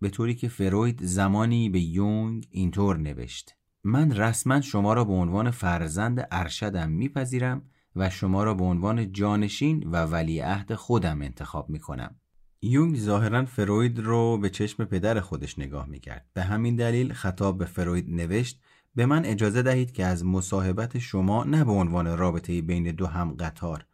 به 0.00 0.08
طوری 0.08 0.34
که 0.34 0.48
فروید 0.48 1.04
زمانی 1.04 1.70
به 1.70 1.80
یونگ 1.80 2.48
اینطور 2.50 2.98
نوشت 2.98 3.54
من 3.84 4.12
رسما 4.12 4.60
شما 4.60 4.92
را 4.94 5.04
به 5.04 5.12
عنوان 5.12 5.50
فرزند 5.50 6.28
ارشدم 6.30 6.90
میپذیرم 6.90 7.62
و 7.96 8.10
شما 8.10 8.44
را 8.44 8.54
به 8.54 8.64
عنوان 8.64 9.12
جانشین 9.12 9.86
و 9.90 9.96
ولیعهد 9.96 10.74
خودم 10.74 11.22
انتخاب 11.22 11.70
می‌کنم. 11.70 12.14
یونگ 12.62 12.96
ظاهرا 12.96 13.44
فروید 13.44 13.98
رو 13.98 14.38
به 14.38 14.50
چشم 14.50 14.84
پدر 14.84 15.20
خودش 15.20 15.58
نگاه 15.58 15.88
می‌کرد. 15.88 16.26
به 16.34 16.42
همین 16.42 16.76
دلیل 16.76 17.12
خطاب 17.12 17.58
به 17.58 17.64
فروید 17.64 18.10
نوشت 18.10 18.60
به 18.94 19.06
من 19.06 19.24
اجازه 19.24 19.62
دهید 19.62 19.92
که 19.92 20.06
از 20.06 20.24
مصاحبت 20.24 20.98
شما 20.98 21.44
نه 21.44 21.64
به 21.64 21.72
عنوان 21.72 22.16
رابطه 22.16 22.62
بین 22.62 22.92
دو 22.92 23.06
هم 23.06 23.34
قطار 23.34 23.86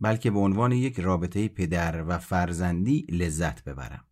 بلکه 0.00 0.30
به 0.30 0.38
عنوان 0.38 0.72
یک 0.72 1.00
رابطه 1.00 1.48
پدر 1.48 2.04
و 2.08 2.18
فرزندی 2.18 3.06
لذت 3.10 3.64
ببرم. 3.64 4.04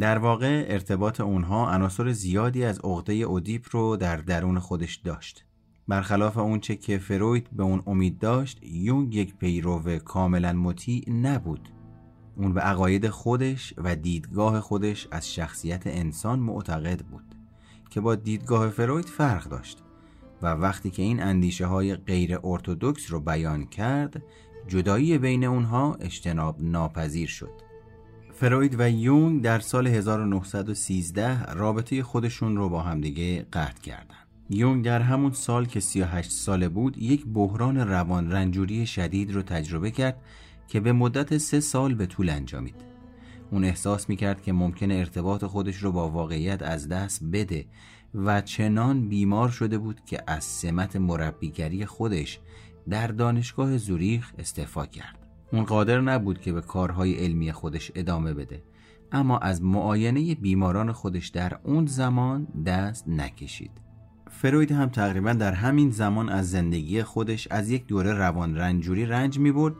در 0.00 0.18
واقع 0.18 0.64
ارتباط 0.68 1.20
اونها 1.20 1.70
عناصر 1.70 2.12
زیادی 2.12 2.64
از 2.64 2.78
عقده 2.78 3.12
اودیپ 3.12 3.66
رو 3.70 3.96
در 3.96 4.16
درون 4.16 4.58
خودش 4.58 4.94
داشت. 4.94 5.44
برخلاف 5.88 6.38
اونچه 6.38 6.76
که 6.76 6.98
فروید 6.98 7.50
به 7.52 7.62
اون 7.62 7.82
امید 7.86 8.18
داشت 8.18 8.58
یونگ 8.62 9.14
یک 9.14 9.36
پیرو 9.36 9.98
کاملا 9.98 10.52
مطیع 10.52 11.10
نبود 11.10 11.68
اون 12.36 12.54
به 12.54 12.60
عقاید 12.60 13.08
خودش 13.08 13.74
و 13.76 13.96
دیدگاه 13.96 14.60
خودش 14.60 15.08
از 15.10 15.34
شخصیت 15.34 15.86
انسان 15.86 16.38
معتقد 16.38 17.00
بود 17.00 17.34
که 17.90 18.00
با 18.00 18.14
دیدگاه 18.14 18.68
فروید 18.68 19.04
فرق 19.04 19.44
داشت 19.44 19.82
و 20.42 20.46
وقتی 20.46 20.90
که 20.90 21.02
این 21.02 21.22
اندیشه 21.22 21.66
های 21.66 21.96
غیر 21.96 22.38
ارتودکس 22.44 23.12
رو 23.12 23.20
بیان 23.20 23.66
کرد 23.66 24.22
جدایی 24.68 25.18
بین 25.18 25.44
اونها 25.44 25.94
اجتناب 25.94 26.56
ناپذیر 26.60 27.28
شد 27.28 27.63
فروید 28.44 28.80
و 28.80 28.90
یونگ 28.90 29.42
در 29.42 29.58
سال 29.58 29.86
1913 29.86 31.44
رابطه 31.44 32.02
خودشون 32.02 32.56
رو 32.56 32.68
با 32.68 32.82
همدیگه 32.82 33.46
قطع 33.52 33.80
کردند. 33.80 34.28
یونگ 34.50 34.84
در 34.84 35.02
همون 35.02 35.32
سال 35.32 35.66
که 35.66 35.80
38 35.80 36.30
ساله 36.30 36.68
بود 36.68 36.98
یک 36.98 37.26
بحران 37.26 37.76
روان 37.76 38.32
رنجوری 38.32 38.86
شدید 38.86 39.32
رو 39.32 39.42
تجربه 39.42 39.90
کرد 39.90 40.16
که 40.68 40.80
به 40.80 40.92
مدت 40.92 41.38
سه 41.38 41.60
سال 41.60 41.94
به 41.94 42.06
طول 42.06 42.30
انجامید 42.30 42.74
اون 43.50 43.64
احساس 43.64 44.08
می‌کرد 44.08 44.42
که 44.42 44.52
ممکن 44.52 44.90
ارتباط 44.90 45.44
خودش 45.44 45.76
رو 45.76 45.92
با 45.92 46.08
واقعیت 46.08 46.62
از 46.62 46.88
دست 46.88 47.24
بده 47.32 47.64
و 48.14 48.40
چنان 48.40 49.08
بیمار 49.08 49.48
شده 49.48 49.78
بود 49.78 50.00
که 50.04 50.22
از 50.26 50.44
سمت 50.44 50.96
مربیگری 50.96 51.86
خودش 51.86 52.40
در 52.88 53.06
دانشگاه 53.06 53.76
زوریخ 53.76 54.32
استعفا 54.38 54.86
کرد 54.86 55.23
اون 55.54 55.64
قادر 55.64 56.00
نبود 56.00 56.40
که 56.40 56.52
به 56.52 56.60
کارهای 56.60 57.14
علمی 57.14 57.52
خودش 57.52 57.92
ادامه 57.94 58.34
بده. 58.34 58.62
اما 59.12 59.38
از 59.38 59.62
معاینه 59.62 60.34
بیماران 60.34 60.92
خودش 60.92 61.28
در 61.28 61.58
اون 61.62 61.86
زمان 61.86 62.46
دست 62.66 63.08
نکشید. 63.08 63.70
فروید 64.30 64.72
هم 64.72 64.88
تقریبا 64.88 65.32
در 65.32 65.52
همین 65.52 65.90
زمان 65.90 66.28
از 66.28 66.50
زندگی 66.50 67.02
خودش 67.02 67.48
از 67.50 67.70
یک 67.70 67.86
دوره 67.86 68.12
روان 68.12 68.56
رنجوری 68.56 69.06
رنج 69.06 69.38
می 69.38 69.52
برد 69.52 69.74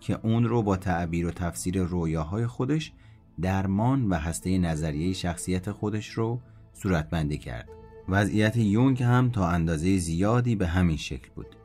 که 0.00 0.18
اون 0.22 0.44
رو 0.44 0.62
با 0.62 0.76
تعبیر 0.76 1.26
و 1.26 1.30
تفسیر 1.30 1.82
رویاهای 1.82 2.46
خودش 2.46 2.92
درمان 3.40 4.08
و 4.08 4.14
هسته 4.14 4.58
نظریه 4.58 5.12
شخصیت 5.12 5.70
خودش 5.70 6.10
رو 6.10 6.40
صورتبندی 6.72 7.38
کرد. 7.38 7.68
وضعیت 8.08 8.56
یونگ 8.56 9.02
هم 9.02 9.30
تا 9.30 9.48
اندازه 9.48 9.98
زیادی 9.98 10.56
به 10.56 10.66
همین 10.66 10.96
شکل 10.96 11.28
بود. 11.34 11.56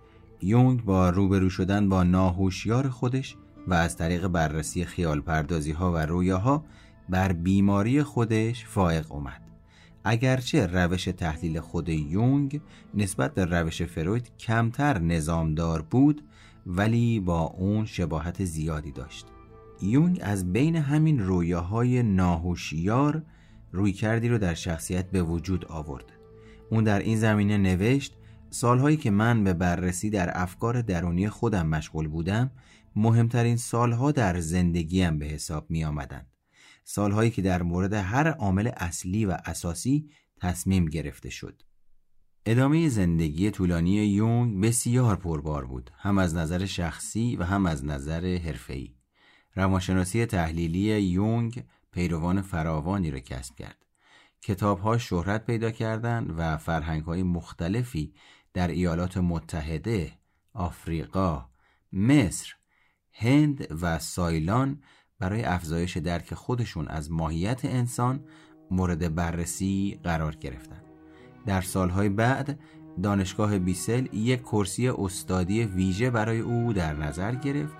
یونگ 0.41 0.83
با 0.83 1.09
روبرو 1.09 1.49
شدن 1.49 1.89
با 1.89 2.03
ناهوشیار 2.03 2.89
خودش 2.89 3.35
و 3.67 3.73
از 3.73 3.97
طریق 3.97 4.27
بررسی 4.27 4.85
خیال 4.85 5.21
پردازی 5.21 5.71
ها 5.71 5.91
و 5.91 5.97
رویاها 5.97 6.65
بر 7.09 7.31
بیماری 7.31 8.03
خودش 8.03 8.65
فائق 8.65 9.11
اومد. 9.11 9.41
اگرچه 10.03 10.67
روش 10.67 11.03
تحلیل 11.03 11.59
خود 11.59 11.89
یونگ 11.89 12.61
نسبت 12.93 13.33
به 13.33 13.45
روش 13.45 13.81
فروید 13.81 14.37
کمتر 14.37 14.99
نظامدار 14.99 15.81
بود 15.81 16.23
ولی 16.65 17.19
با 17.19 17.41
اون 17.41 17.85
شباهت 17.85 18.45
زیادی 18.45 18.91
داشت. 18.91 19.27
یونگ 19.81 20.19
از 20.23 20.53
بین 20.53 20.75
همین 20.75 21.19
رویاهای 21.19 22.03
ناهوشیار 22.03 23.23
روی 23.71 23.93
کردی 23.93 24.29
رو 24.29 24.37
در 24.37 24.53
شخصیت 24.53 25.11
به 25.11 25.23
وجود 25.23 25.65
آورد. 25.65 26.05
اون 26.69 26.83
در 26.83 26.99
این 26.99 27.17
زمینه 27.17 27.57
نوشت 27.57 28.17
سالهایی 28.49 28.97
که 28.97 29.11
من 29.11 29.43
به 29.43 29.53
بررسی 29.53 30.09
در 30.09 30.31
افکار 30.33 30.81
درونی 30.81 31.29
خودم 31.29 31.67
مشغول 31.67 32.07
بودم 32.07 32.51
مهمترین 32.95 33.57
سالها 33.57 34.11
در 34.11 34.39
زندگیم 34.39 35.19
به 35.19 35.25
حساب 35.25 35.71
می 35.71 35.83
آمدن. 35.83 36.25
سالهایی 36.83 37.31
که 37.31 37.41
در 37.41 37.63
مورد 37.63 37.93
هر 37.93 38.27
عامل 38.27 38.71
اصلی 38.77 39.25
و 39.25 39.37
اساسی 39.45 40.09
تصمیم 40.41 40.85
گرفته 40.85 41.29
شد. 41.29 41.61
ادامه 42.45 42.89
زندگی 42.89 43.51
طولانی 43.51 43.91
یونگ 43.91 44.61
بسیار 44.61 45.15
پربار 45.15 45.65
بود 45.65 45.91
هم 45.97 46.17
از 46.17 46.35
نظر 46.35 46.65
شخصی 46.65 47.35
و 47.35 47.43
هم 47.43 47.65
از 47.65 47.85
نظر 47.85 48.37
حرفه‌ای. 48.37 48.95
روانشناسی 49.55 50.25
تحلیلی 50.25 51.01
یونگ 51.01 51.63
پیروان 51.91 52.41
فراوانی 52.41 53.11
را 53.11 53.19
کسب 53.19 53.55
کرد. 53.55 53.85
کتابها 54.41 54.97
شهرت 54.97 55.45
پیدا 55.45 55.71
کردند 55.71 56.33
و 56.37 56.57
فرهنگهای 56.57 57.23
مختلفی 57.23 58.13
در 58.53 58.67
ایالات 58.67 59.17
متحده، 59.17 60.11
آفریقا، 60.53 61.49
مصر، 61.93 62.55
هند 63.13 63.67
و 63.81 63.99
سایلان 63.99 64.79
برای 65.19 65.43
افزایش 65.43 65.97
درک 65.97 66.33
خودشون 66.33 66.87
از 66.87 67.11
ماهیت 67.11 67.65
انسان 67.65 68.19
مورد 68.71 69.15
بررسی 69.15 69.99
قرار 70.03 70.35
گرفتند. 70.35 70.83
در 71.45 71.61
سالهای 71.61 72.09
بعد 72.09 72.59
دانشگاه 73.03 73.59
بیسل 73.59 74.07
یک 74.13 74.41
کرسی 74.41 74.89
استادی 74.89 75.63
ویژه 75.63 76.09
برای 76.09 76.39
او 76.39 76.73
در 76.73 76.93
نظر 76.93 77.35
گرفت 77.35 77.75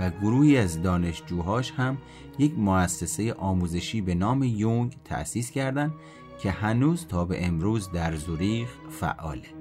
و 0.00 0.10
گروهی 0.10 0.56
از 0.56 0.82
دانشجوهاش 0.82 1.70
هم 1.70 1.98
یک 2.38 2.58
مؤسسه 2.58 3.32
آموزشی 3.32 4.00
به 4.00 4.14
نام 4.14 4.42
یونگ 4.42 4.96
تأسیس 5.04 5.50
کردند 5.50 5.92
که 6.38 6.50
هنوز 6.50 7.06
تا 7.06 7.24
به 7.24 7.46
امروز 7.46 7.90
در 7.92 8.16
زوریخ 8.16 8.68
فعاله. 8.90 9.57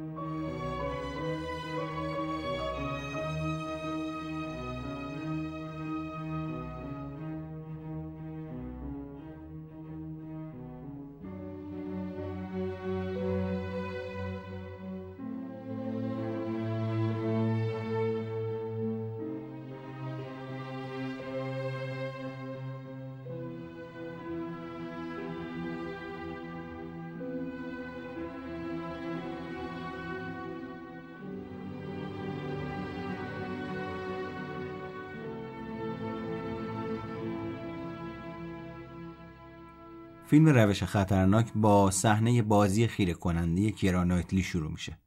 فیلم 40.29 40.49
روش 40.49 40.83
خطرناک 40.83 41.53
با 41.55 41.91
صحنه 41.91 42.41
بازی 42.41 42.87
خیره 42.87 43.13
کننده 43.13 43.71
کیرا 43.71 44.03
نایتلی 44.03 44.43
شروع 44.43 44.71
میشه. 44.71 44.97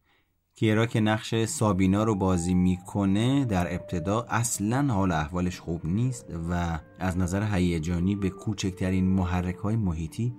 کیرا 0.55 0.87
که 0.87 1.01
نقش 1.01 1.45
سابینا 1.45 2.05
رو 2.05 2.15
بازی 2.15 2.55
می‌کنه 2.55 3.45
در 3.45 3.75
ابتدا 3.75 4.27
اصلا 4.31 4.95
حال 4.95 5.13
احوالش 5.13 5.61
خوب 5.61 5.87
نیست 5.87 6.27
و 6.51 6.79
از 6.99 7.19
نظر 7.19 7.55
هیجانی 7.55 8.17
به 8.17 8.31
کوچکترین 8.31 9.05
محرک 9.07 9.57
های 9.57 9.77
محیطی 9.77 10.35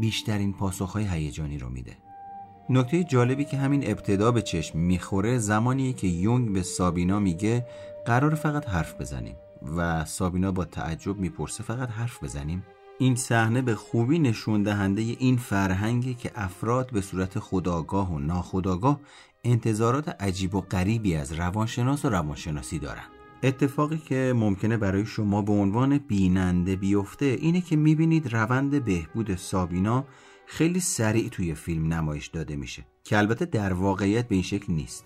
بیشترین 0.00 0.52
پاسخ 0.52 0.92
های 0.92 1.04
هیجانی 1.08 1.58
رو 1.58 1.68
میده. 1.68 1.96
نکته 2.70 3.04
جالبی 3.04 3.44
که 3.44 3.56
همین 3.56 3.90
ابتدا 3.90 4.32
به 4.32 4.42
چشم 4.42 4.78
می‌خوره 4.78 5.38
زمانیه 5.38 5.92
که 5.92 6.06
یونگ 6.06 6.52
به 6.52 6.62
سابینا 6.62 7.20
میگه 7.20 7.66
قرار 8.06 8.34
فقط 8.34 8.68
حرف 8.68 9.00
بزنیم 9.00 9.36
و 9.76 10.04
سابینا 10.04 10.52
با 10.52 10.64
تعجب 10.64 11.18
می‌پرسه 11.18 11.62
فقط 11.62 11.88
حرف 11.88 12.24
بزنیم. 12.24 12.62
این 12.98 13.16
صحنه 13.16 13.62
به 13.62 13.74
خوبی 13.74 14.18
نشون 14.18 14.62
دهنده 14.62 15.02
این 15.02 15.36
فرهنگی 15.36 16.14
که 16.14 16.30
افراد 16.34 16.92
به 16.92 17.00
صورت 17.00 17.38
خداگاه 17.38 18.12
و 18.12 18.18
ناخداگاه 18.18 19.00
انتظارات 19.44 20.08
عجیب 20.08 20.54
و 20.54 20.60
غریبی 20.60 21.14
از 21.14 21.32
روانشناس 21.32 22.04
و 22.04 22.08
روانشناسی 22.08 22.78
دارن. 22.78 23.04
اتفاقی 23.42 23.98
که 23.98 24.32
ممکنه 24.36 24.76
برای 24.76 25.06
شما 25.06 25.42
به 25.42 25.52
عنوان 25.52 25.98
بیننده 25.98 26.76
بیفته 26.76 27.26
اینه 27.26 27.60
که 27.60 27.76
می‌بینید 27.76 28.34
روند 28.34 28.84
بهبود 28.84 29.36
سابینا 29.36 30.04
خیلی 30.46 30.80
سریع 30.80 31.28
توی 31.28 31.54
فیلم 31.54 31.92
نمایش 31.92 32.26
داده 32.26 32.56
میشه. 32.56 32.86
که 33.04 33.18
البته 33.18 33.44
در 33.44 33.72
واقعیت 33.72 34.28
به 34.28 34.34
این 34.34 34.44
شکل 34.44 34.72
نیست. 34.72 35.04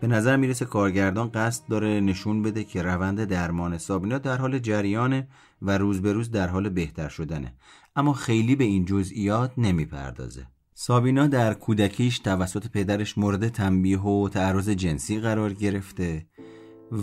به 0.00 0.06
نظر 0.06 0.36
می‌رسه 0.36 0.64
کارگردان 0.64 1.28
قصد 1.28 1.62
داره 1.68 2.00
نشون 2.00 2.42
بده 2.42 2.64
که 2.64 2.82
روند 2.82 3.24
درمان 3.24 3.78
سابینا 3.78 4.18
در 4.18 4.36
حال 4.36 4.58
جریانه 4.58 5.28
و 5.62 5.78
روز 5.78 6.02
به 6.02 6.12
روز 6.12 6.30
در 6.30 6.48
حال 6.48 6.68
بهتر 6.68 7.08
شدنه. 7.08 7.54
اما 7.96 8.12
خیلی 8.12 8.56
به 8.56 8.64
این 8.64 8.84
جزئیات 8.84 9.52
نمی‌پردازه. 9.58 10.46
سابینا 10.74 11.26
در 11.26 11.54
کودکیش 11.54 12.18
توسط 12.18 12.68
پدرش 12.68 13.18
مورد 13.18 13.48
تنبیه 13.48 14.00
و 14.00 14.28
تعرض 14.28 14.68
جنسی 14.68 15.20
قرار 15.20 15.52
گرفته 15.52 16.26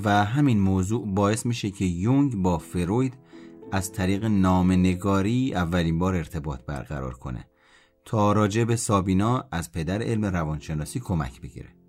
و 0.04 0.26
همین 0.26 0.60
موضوع 0.60 1.08
باعث 1.08 1.46
میشه 1.46 1.72
که 1.72 1.86
یونگ 1.86 2.36
با 2.36 2.58
فروید 2.58 3.14
از 3.72 3.92
طریق 3.92 4.26
نگاری 4.26 5.54
اولین 5.56 6.00
بار 6.00 6.16
ارتباط 6.16 6.66
برقرار 6.66 7.14
کنه 7.14 7.48
تا 8.06 8.32
راجع 8.32 8.64
به 8.64 8.76
سابینا 8.76 9.48
از 9.52 9.72
پدر 9.72 10.02
علم 10.04 10.26
روانشناسی 10.26 11.00
کمک 11.00 11.42
بگیره. 11.42 11.83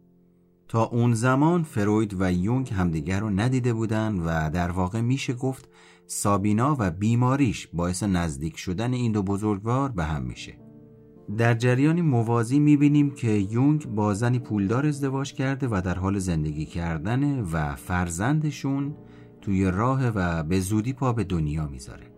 تا 0.75 0.85
اون 0.85 1.15
زمان 1.15 1.63
فروید 1.63 2.17
و 2.21 2.33
یونگ 2.33 2.73
همدیگر 2.73 3.21
رو 3.21 3.31
ندیده 3.31 3.73
بودن 3.73 4.19
و 4.19 4.51
در 4.51 4.71
واقع 4.71 5.01
میشه 5.01 5.33
گفت 5.33 5.69
سابینا 6.07 6.77
و 6.79 6.91
بیماریش 6.91 7.69
باعث 7.73 8.03
نزدیک 8.03 8.57
شدن 8.57 8.93
این 8.93 9.13
دو 9.13 9.23
بزرگوار 9.23 9.89
به 9.89 10.05
هم 10.05 10.23
میشه. 10.23 10.59
در 11.39 11.55
جریانی 11.55 12.03
موازی 12.03 12.59
می‌بینیم 12.59 13.11
که 13.11 13.31
یونگ 13.31 13.87
با 13.87 14.15
زنی 14.15 14.39
پولدار 14.39 14.87
ازدواج 14.87 15.33
کرده 15.33 15.69
و 15.71 15.81
در 15.85 15.95
حال 15.95 16.19
زندگی 16.19 16.65
کردن 16.65 17.41
و 17.41 17.75
فرزندشون 17.75 18.95
توی 19.41 19.71
راه 19.71 20.09
و 20.09 20.43
به 20.43 20.61
زودی 20.61 20.93
پا 20.93 21.13
به 21.13 21.25
دنیا 21.25 21.67
می‌ذاره. 21.67 22.15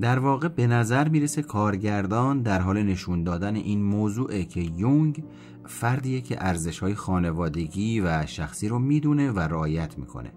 در 0.00 0.18
واقع 0.18 0.48
به 0.48 0.66
نظر 0.66 1.08
می‌رسه 1.08 1.42
کارگردان 1.42 2.42
در 2.42 2.60
حال 2.60 2.82
نشون 2.82 3.24
دادن 3.24 3.56
این 3.56 3.82
موضوعه 3.82 4.44
که 4.44 4.60
یونگ 4.60 5.24
فردیه 5.70 6.20
که 6.20 6.36
ارزش 6.46 6.78
های 6.78 6.94
خانوادگی 6.94 8.00
و 8.00 8.26
شخصی 8.26 8.68
رو 8.68 8.78
می‌دونه 8.78 9.30
و 9.30 9.38
رعایت 9.38 9.98
می‌کنه. 9.98 10.32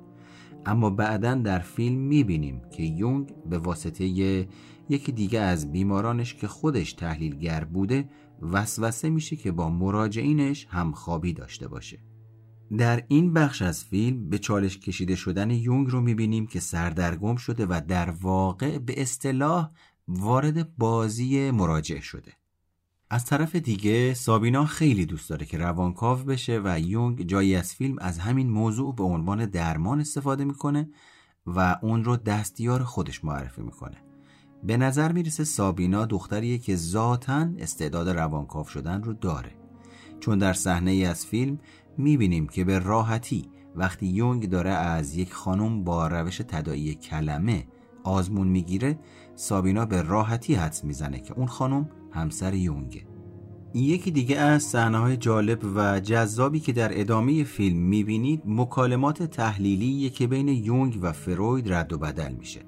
اما 0.66 0.90
بعدا 0.90 1.36
در 1.36 1.60
فیلم 1.60 2.00
می‌بینیم 2.00 2.62
که 2.72 2.84
یونگ 2.84 3.34
به 3.50 3.58
واسطه 3.58 4.06
یکی 4.90 5.12
دیگه 5.12 5.40
از 5.40 5.72
بیمارانش 5.72 6.36
که 6.36 6.48
خودش 6.48 6.94
تحلیلگر 6.94 7.64
بوده 7.64 8.10
وسوسه 8.42 9.10
میشه 9.10 9.36
که 9.36 9.52
با 9.52 9.70
مراجعینش 9.70 10.68
همخوابی 10.70 11.34
داشته 11.34 11.68
باشه. 11.68 12.00
در 12.78 13.04
این 13.08 13.34
بخش 13.34 13.62
از 13.62 13.84
فیلم 13.84 14.30
به 14.30 14.38
چالش 14.38 14.78
کشیده 14.80 15.16
شدن 15.16 15.52
یونگ 15.52 15.88
رو 15.90 16.02
می‌بینیم 16.02 16.48
که 16.48 16.60
سردرگم 16.60 17.36
شده 17.36 17.66
و 17.66 17.82
در 17.88 18.10
واقع 18.10 18.78
به 18.78 19.02
اصطلاح 19.02 19.72
وارد 20.08 20.78
بازی 20.78 21.52
مراجع 21.52 22.00
شده. 22.00 22.32
از 23.14 23.26
طرف 23.26 23.56
دیگه 23.56 24.14
سابینا 24.14 24.66
خیلی 24.66 25.06
دوست 25.06 25.30
داره 25.30 25.46
که 25.46 25.58
روانکاو 25.58 26.20
بشه 26.20 26.62
و 26.64 26.80
یونگ 26.80 27.28
جایی 27.28 27.56
از 27.56 27.74
فیلم 27.74 27.96
از 28.00 28.20
همین 28.20 28.50
موضوع 28.50 28.96
به 28.96 29.04
عنوان 29.04 29.46
درمان 29.46 30.00
استفاده 30.00 30.46
می‌کنه 30.46 30.90
و 31.48 31.80
اون 31.82 32.04
رو 32.04 32.18
دستیار 32.18 32.84
خودش 32.84 33.24
معرفی 33.26 33.62
می‌کنه. 33.62 33.98
به 34.64 34.78
نظر 34.78 35.12
می‌رسه 35.12 35.44
سابینا 35.44 36.06
دختریه 36.06 36.58
که 36.58 36.76
ذاتا 36.76 37.50
استعداد 37.58 38.10
روانکاو 38.10 38.66
شدن 38.66 39.04
رو 39.04 39.14
داره. 39.14 39.52
چون 40.20 40.38
در 40.38 40.54
صحنه 40.54 40.92
ای 40.92 41.06
از 41.06 41.26
فیلم 41.26 41.60
می‌بینیم 41.98 42.48
که 42.48 42.64
به 42.64 42.80
راحتی 42.80 43.46
وقتی 43.76 44.06
یونگ 44.06 44.50
داره 44.50 44.72
از 44.72 45.16
یک 45.18 45.34
خانم 45.34 45.84
با 45.84 46.08
روش 46.08 46.38
تدایی 46.38 46.96
کلمه 46.96 47.68
آزمون 48.04 48.48
می‌گیره 48.48 49.00
سابینا 49.36 49.86
به 49.86 50.02
راحتی 50.02 50.56
حدس 50.56 50.84
می‌زنه 50.84 51.20
که 51.20 51.34
اون 51.34 51.48
خانم 51.48 51.90
همسر 52.14 52.54
یونگه 52.54 53.14
یکی 53.74 54.12
دیگه 54.12 54.38
از 54.38 54.64
صحنه 54.64 54.98
های 54.98 55.18
جالب 55.18 55.60
و 55.76 56.00
جذابی 56.00 56.60
که 56.60 56.74
در 56.74 57.00
ادامه 57.00 57.44
فیلم 57.44 57.78
می‌بینید 57.78 58.42
مکالمات 58.46 59.24
تحلیلی 59.24 60.10
که 60.10 60.28
بین 60.28 60.48
یونگ 60.48 61.00
و 61.02 61.12
فروید 61.12 61.74
رد 61.74 61.94
و 61.94 61.98
بدل 61.98 62.34
میشه. 62.34 62.62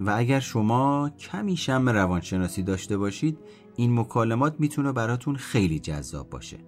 و 0.00 0.10
اگر 0.16 0.40
شما 0.40 1.10
کمی 1.18 1.56
شم 1.56 1.88
روانشناسی 1.88 2.62
داشته 2.62 2.96
باشید 2.96 3.38
این 3.76 4.00
مکالمات 4.00 4.54
می‌تونه 4.58 4.92
براتون 4.92 5.36
خیلی 5.36 5.78
جذاب 5.78 6.30
باشه. 6.30 6.58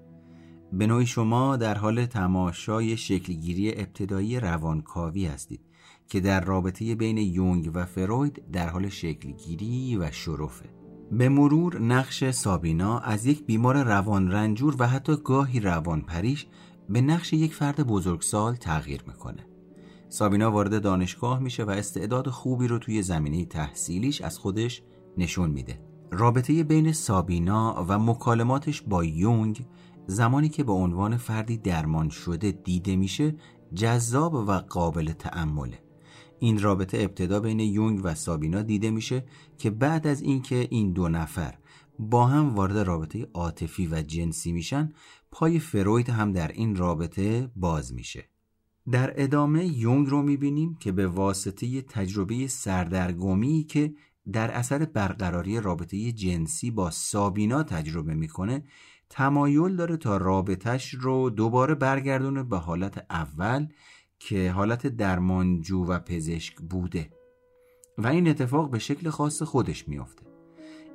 به 0.72 0.86
نوعی 0.86 1.06
شما 1.06 1.56
در 1.56 1.74
حال 1.74 2.06
تماشای 2.06 2.96
شکلگیری 2.96 3.70
ابتدایی 3.70 4.40
روانکاوی 4.40 5.26
هستید 5.26 5.60
که 6.08 6.20
در 6.20 6.44
رابطه 6.44 6.94
بین 6.94 7.18
یونگ 7.18 7.70
و 7.74 7.84
فروید 7.84 8.42
در 8.52 8.68
حال 8.68 8.88
شکلگیری 8.88 9.96
و 9.96 10.10
شرفه. 10.10 10.82
به 11.12 11.29
مرور 11.29 11.79
نقش 11.79 12.31
سابینا 12.31 12.98
از 12.98 13.27
یک 13.27 13.46
بیمار 13.46 13.83
روان 13.83 14.31
رنجور 14.31 14.77
و 14.79 14.87
حتی 14.87 15.16
گاهی 15.16 15.61
روان 15.61 16.01
پریش 16.01 16.46
به 16.88 17.01
نقش 17.01 17.33
یک 17.33 17.55
فرد 17.55 17.87
بزرگسال 17.87 18.55
تغییر 18.55 19.03
می‌کنه. 19.07 19.46
سابینا 20.09 20.51
وارد 20.51 20.83
دانشگاه 20.83 21.38
میشه 21.38 21.64
و 21.64 21.70
استعداد 21.70 22.29
خوبی 22.29 22.68
رو 22.68 22.79
توی 22.79 23.03
زمینه 23.03 23.44
تحصیلیش 23.44 24.20
از 24.20 24.38
خودش 24.38 24.83
نشون 25.18 25.51
میده. 25.51 25.81
رابطه 26.11 26.64
بین 26.64 26.92
سابینا 26.92 27.85
و 27.88 27.98
مکالماتش 27.98 28.83
با 28.83 29.05
یونگ 29.05 29.66
زمانی 30.07 30.48
که 30.48 30.64
به 30.64 30.72
عنوان 30.72 31.16
فردی 31.16 31.57
درمان 31.57 32.09
شده 32.09 32.53
دیده 32.53 32.96
میشه 32.96 33.35
جذاب 33.75 34.35
و 34.35 34.53
قابل 34.53 35.12
تأمله. 35.12 35.91
این 36.42 36.61
رابطه 36.61 36.98
ابتدا 36.98 37.40
بین 37.40 37.61
یونگ 37.61 38.00
و 38.05 38.14
سابینا 38.14 38.62
دیده 38.62 38.90
میشه 38.90 39.24
که 39.59 39.70
بعد 39.70 40.07
از 40.07 40.22
اینکه 40.22 40.68
این 40.70 40.92
دو 40.92 41.09
نفر 41.09 41.55
با 41.98 42.26
هم 42.26 42.55
وارد 42.55 42.78
رابطه 42.78 43.26
عاطفی 43.35 43.87
و 43.87 44.02
جنسی 44.02 44.52
میشن 44.52 44.92
پای 45.31 45.59
فروید 45.59 46.11
هم 46.11 46.33
در 46.33 46.48
این 46.48 46.76
رابطه 46.76 47.50
باز 47.57 47.94
میشه. 47.94 48.28
در 48.90 49.22
ادامه 49.22 49.66
یونگ 49.66 50.09
رو 50.09 50.22
می‌بینیم 50.22 50.74
که 50.81 50.92
به 50.92 51.07
واسطه 51.07 51.83
تجربه 51.83 52.46
سردرگمی 52.46 53.64
که 53.64 53.94
در 54.33 54.50
اثر 54.50 54.85
برقراری 54.85 55.61
رابطه 55.61 56.12
جنسی 56.12 56.70
با 56.70 56.90
سابینا 56.90 57.62
تجربه 57.62 58.14
می‌کنه 58.14 58.64
تمایل 59.11 59.76
داره 59.76 59.96
تا 59.96 60.16
رابطش 60.16 60.94
رو 60.94 61.31
دوباره 61.31 61.74
برگردونه 61.74 62.42
به 62.42 62.59
حالت 62.59 63.07
اول 63.11 63.66
که 64.28 64.50
حالت 64.50 64.87
درمانجو 64.87 65.85
و 65.85 65.98
پزشک 65.98 66.56
بوده 66.56 67.11
و 67.98 68.06
این 68.06 68.28
اتفاق 68.28 68.70
به 68.70 68.78
شکل 68.78 69.11
خاص 69.11 69.42
خودش 69.42 69.88
میافته. 69.88 70.26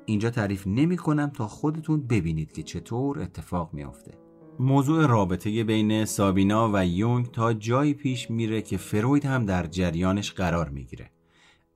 اینجا 0.05 0.29
تعریف 0.29 0.67
نمی 0.67 0.97
کنم 0.97 1.29
تا 1.29 1.47
خودتون 1.47 2.07
ببینید 2.07 2.51
که 2.51 2.63
چطور 2.63 3.19
اتفاق 3.19 3.73
میافته. 3.73 4.11
موضوع 4.59 5.07
رابطه 5.07 5.63
بین 5.63 6.05
سابینا 6.05 6.71
و 6.73 6.85
یونگ 6.85 7.31
تا 7.31 7.53
جایی 7.53 7.93
پیش 7.93 8.31
میره 8.31 8.61
که 8.61 8.77
فروید 8.77 9.25
هم 9.25 9.45
در 9.45 9.65
جریانش 9.65 10.31
قرار 10.31 10.69
می‌گیره 10.69 11.11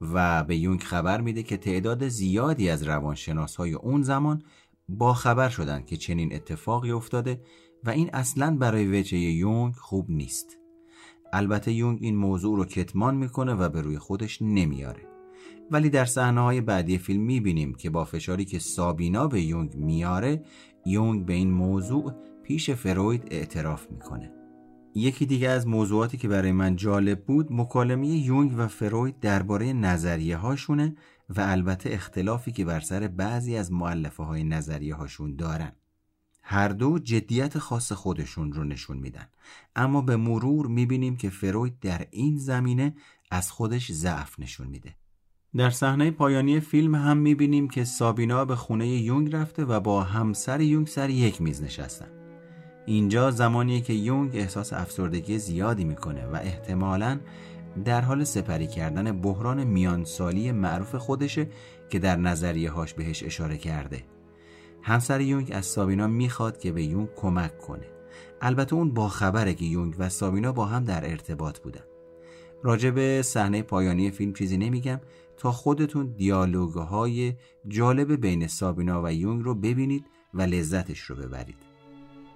و 0.02 0.44
به 0.44 0.58
یونگ 0.58 0.82
خبر 0.82 1.22
میده 1.22 1.44
که 1.44 1.58
تعداد 1.58 2.08
زیادی 2.08 2.70
از 2.70 2.84
روانشناس 2.84 3.56
های 3.56 3.74
اون 3.74 4.02
زمان 4.02 4.44
با 4.90 5.14
خبر 5.14 5.50
شدن 5.50 5.84
که 5.84 5.98
چنین 5.98 6.36
اتفاقی 6.36 6.92
افتاده 6.92 7.42
و 7.84 7.90
این 7.90 8.10
اصلا 8.14 8.58
برای 8.58 9.00
وجه 9.00 9.18
یونگ 9.18 9.76
خوب 9.76 10.10
نیست. 10.10 10.61
البته 11.34 11.72
یونگ 11.72 12.00
این 12.02 12.16
موضوع 12.16 12.58
رو 12.58 12.66
کتمان 12.66 13.16
می‌کنه 13.16 13.54
و 13.54 13.70
به 13.70 13.82
روی 13.82 13.98
خودش 13.98 14.42
نمیاره 14.42 15.08
ولی 15.72 15.90
در 15.90 16.06
صحنه 16.06 16.42
های 16.42 16.62
بعدی 16.62 16.98
فیلم 16.98 17.22
می‌بینیم 17.22 17.74
که 17.74 17.90
با 17.90 18.06
فشاری 18.06 18.46
که 18.46 18.60
سابینا 18.60 19.28
به 19.28 19.42
یونگ 19.42 19.76
میاره 19.76 20.44
یونگ 20.86 21.26
به 21.26 21.34
این 21.34 21.52
موضوع 21.52 22.14
پیش 22.44 22.70
فروید 22.70 23.28
اعتراف 23.32 23.92
می‌کنه. 23.92 24.32
یکی 24.96 25.26
دیگه 25.26 25.50
از 25.50 25.68
موضوعاتی 25.68 26.18
که 26.18 26.28
برای 26.28 26.52
من 26.52 26.76
جالب 26.76 27.26
بود 27.26 27.48
مکالمه 27.52 28.08
یونگ 28.08 28.54
و 28.58 28.68
فروید 28.68 29.20
درباره 29.20 29.74
نظریه 29.74 30.38
هاشونه 30.38 30.96
و 31.30 31.42
البته 31.42 31.90
اختلافی 31.94 32.52
که 32.52 32.66
بر 32.66 32.80
سر 32.80 33.08
بعضی 33.08 33.56
از 33.56 33.72
معلفه 33.72 34.24
های 34.24 34.44
نظریه 34.44 34.96
هاشون 34.96 35.36
دارن. 35.36 35.72
هر 36.44 36.68
دو 36.68 37.00
جدیت 37.00 37.58
خاص 37.58 37.92
خودشون 37.92 38.54
رو 38.54 38.64
نشون 38.64 38.98
میدن. 38.98 39.28
اما 39.76 40.02
به 40.02 40.18
مرور 40.18 40.68
می‌بینیم 40.68 41.18
که 41.18 41.30
فروید 41.30 41.80
در 41.80 42.08
این 42.12 42.38
زمینه 42.38 42.94
از 43.32 43.52
خودش 43.52 43.92
ضعف 43.92 44.40
نشون 44.40 44.68
میده. 44.68 44.96
در 45.56 45.70
صحنه 45.70 46.12
پایانی 46.12 46.60
فیلم 46.60 46.96
هم 46.96 47.18
می‌بینیم 47.18 47.70
که 47.70 47.84
سابینا 47.84 48.46
به 48.46 48.56
خونه 48.56 48.88
یونگ 48.88 49.36
رفته 49.36 49.66
و 49.66 49.80
با 49.80 50.04
همسر 50.04 50.62
یونگ 50.62 50.88
سر 50.88 51.10
یک 51.10 51.42
میز 51.42 51.64
نشستن. 51.64 52.08
اینجا 52.86 53.32
زمانیه 53.32 53.82
که 53.82 53.94
یونگ 53.94 54.36
احساس 54.36 54.74
افسردگی 54.74 55.38
زیادی 55.38 55.84
می‌کنه 55.84 56.26
و 56.26 56.36
احتمالاً 56.36 57.20
در 57.86 58.02
حال 58.02 58.24
سپری 58.24 58.68
کردن 58.68 59.22
بحران 59.22 59.64
میانسالی 59.64 60.52
معروف 60.52 60.96
خودشه 60.96 61.48
که 61.90 62.00
در 62.00 62.16
نظریه 62.16 62.72
هاش 62.72 62.94
بهش 62.94 63.24
اشاره 63.24 63.58
کرده. 63.58 64.04
همسر 64.84 65.22
یونگ 65.22 65.52
از 65.54 65.66
سابینا 65.66 66.08
می‌خواد 66.08 66.60
که 66.60 66.72
به 66.72 66.84
یونگ 66.84 67.10
کمک 67.16 67.58
کنه. 67.58 67.88
البته 68.42 68.76
اون 68.76 68.94
با 68.94 69.08
خبره 69.08 69.54
که 69.54 69.66
یونگ 69.66 69.96
و 69.98 70.10
سابینا 70.10 70.52
با 70.52 70.66
هم 70.66 70.84
در 70.84 71.10
ارتباط 71.10 71.60
بودن. 71.60 71.84
راجع 72.64 72.90
به 72.90 73.22
صحنه 73.22 73.62
پایانی 73.62 74.12
فیلم 74.12 74.34
چیزی 74.34 74.58
نمیگم. 74.58 75.00
تا 75.38 75.52
خودتون 75.52 76.14
دیالوگ 76.18 76.74
های 76.74 77.34
جالب 77.68 78.22
بین 78.22 78.48
سابینا 78.48 79.04
و 79.04 79.12
یونگ 79.12 79.44
رو 79.44 79.56
ببینید 79.56 80.06
و 80.34 80.42
لذتش 80.42 81.00
رو 81.00 81.16
ببرید. 81.16 81.58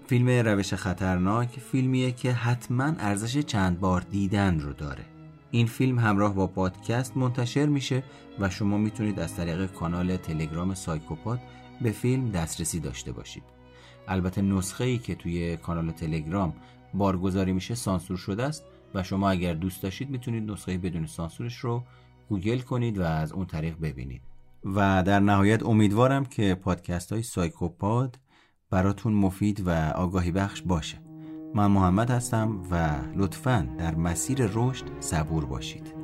فیلم 0.07 0.29
روش 0.29 0.73
خطرناک 0.73 1.59
فیلمیه 1.59 2.11
که 2.11 2.31
حتما 2.31 2.83
ارزش 2.83 3.37
چند 3.37 3.79
بار 3.79 4.01
دیدن 4.01 4.59
رو 4.59 4.73
داره. 4.73 5.05
این 5.51 5.67
فیلم 5.67 5.99
همراه 5.99 6.35
با 6.35 6.47
پادکست 6.47 7.17
منتشر 7.17 7.65
میشه 7.65 8.03
و 8.39 8.49
شما 8.49 8.77
می‌تونید 8.77 9.19
از 9.19 9.35
طریق 9.35 9.71
کانال 9.71 10.17
تلگرام 10.17 10.73
سایکوپاد 10.73 11.39
به 11.81 11.91
فیلم 11.91 12.31
دسترسی 12.31 12.79
داشته 12.79 13.11
باشید. 13.11 13.43
البته 14.07 14.41
نسخه 14.41 14.83
ای 14.83 14.97
که 14.97 15.15
توی 15.15 15.57
کانال 15.57 15.91
تلگرام 15.91 16.53
بارگذاری 16.93 17.53
میشه 17.53 17.75
سانسور 17.75 18.17
شده 18.17 18.43
است 18.43 18.63
و 18.93 19.03
شما 19.03 19.29
اگر 19.29 19.53
دوست 19.53 19.83
داشتید 19.83 20.09
می‌تونید 20.09 20.51
نسخه 20.51 20.77
بدون 20.77 21.05
سانسورش 21.05 21.57
رو 21.57 21.83
گوگل 22.29 22.59
کنید 22.59 22.97
و 22.97 23.01
از 23.01 23.31
اون 23.31 23.45
طریق 23.45 23.79
ببینید. 23.81 24.21
و 24.65 25.03
در 25.03 25.19
نهایت 25.19 25.63
امیدوارم 25.63 26.25
که 26.25 26.55
پادکست 26.55 27.13
های 27.13 27.23
سایکوپاد 27.23 28.19
براتون 28.69 29.13
مفید 29.13 29.67
و 29.67 29.69
آگاهی 29.95 30.31
بخش 30.31 30.61
باشه. 30.61 30.97
من 31.55 31.67
محمد 31.71 32.11
هستم 32.11 32.61
و 32.71 32.95
لطفا 33.15 33.67
در 33.77 33.95
مسیر 33.95 34.49
رشد 34.53 34.85
صبور 34.99 35.45
باشید. 35.45 35.94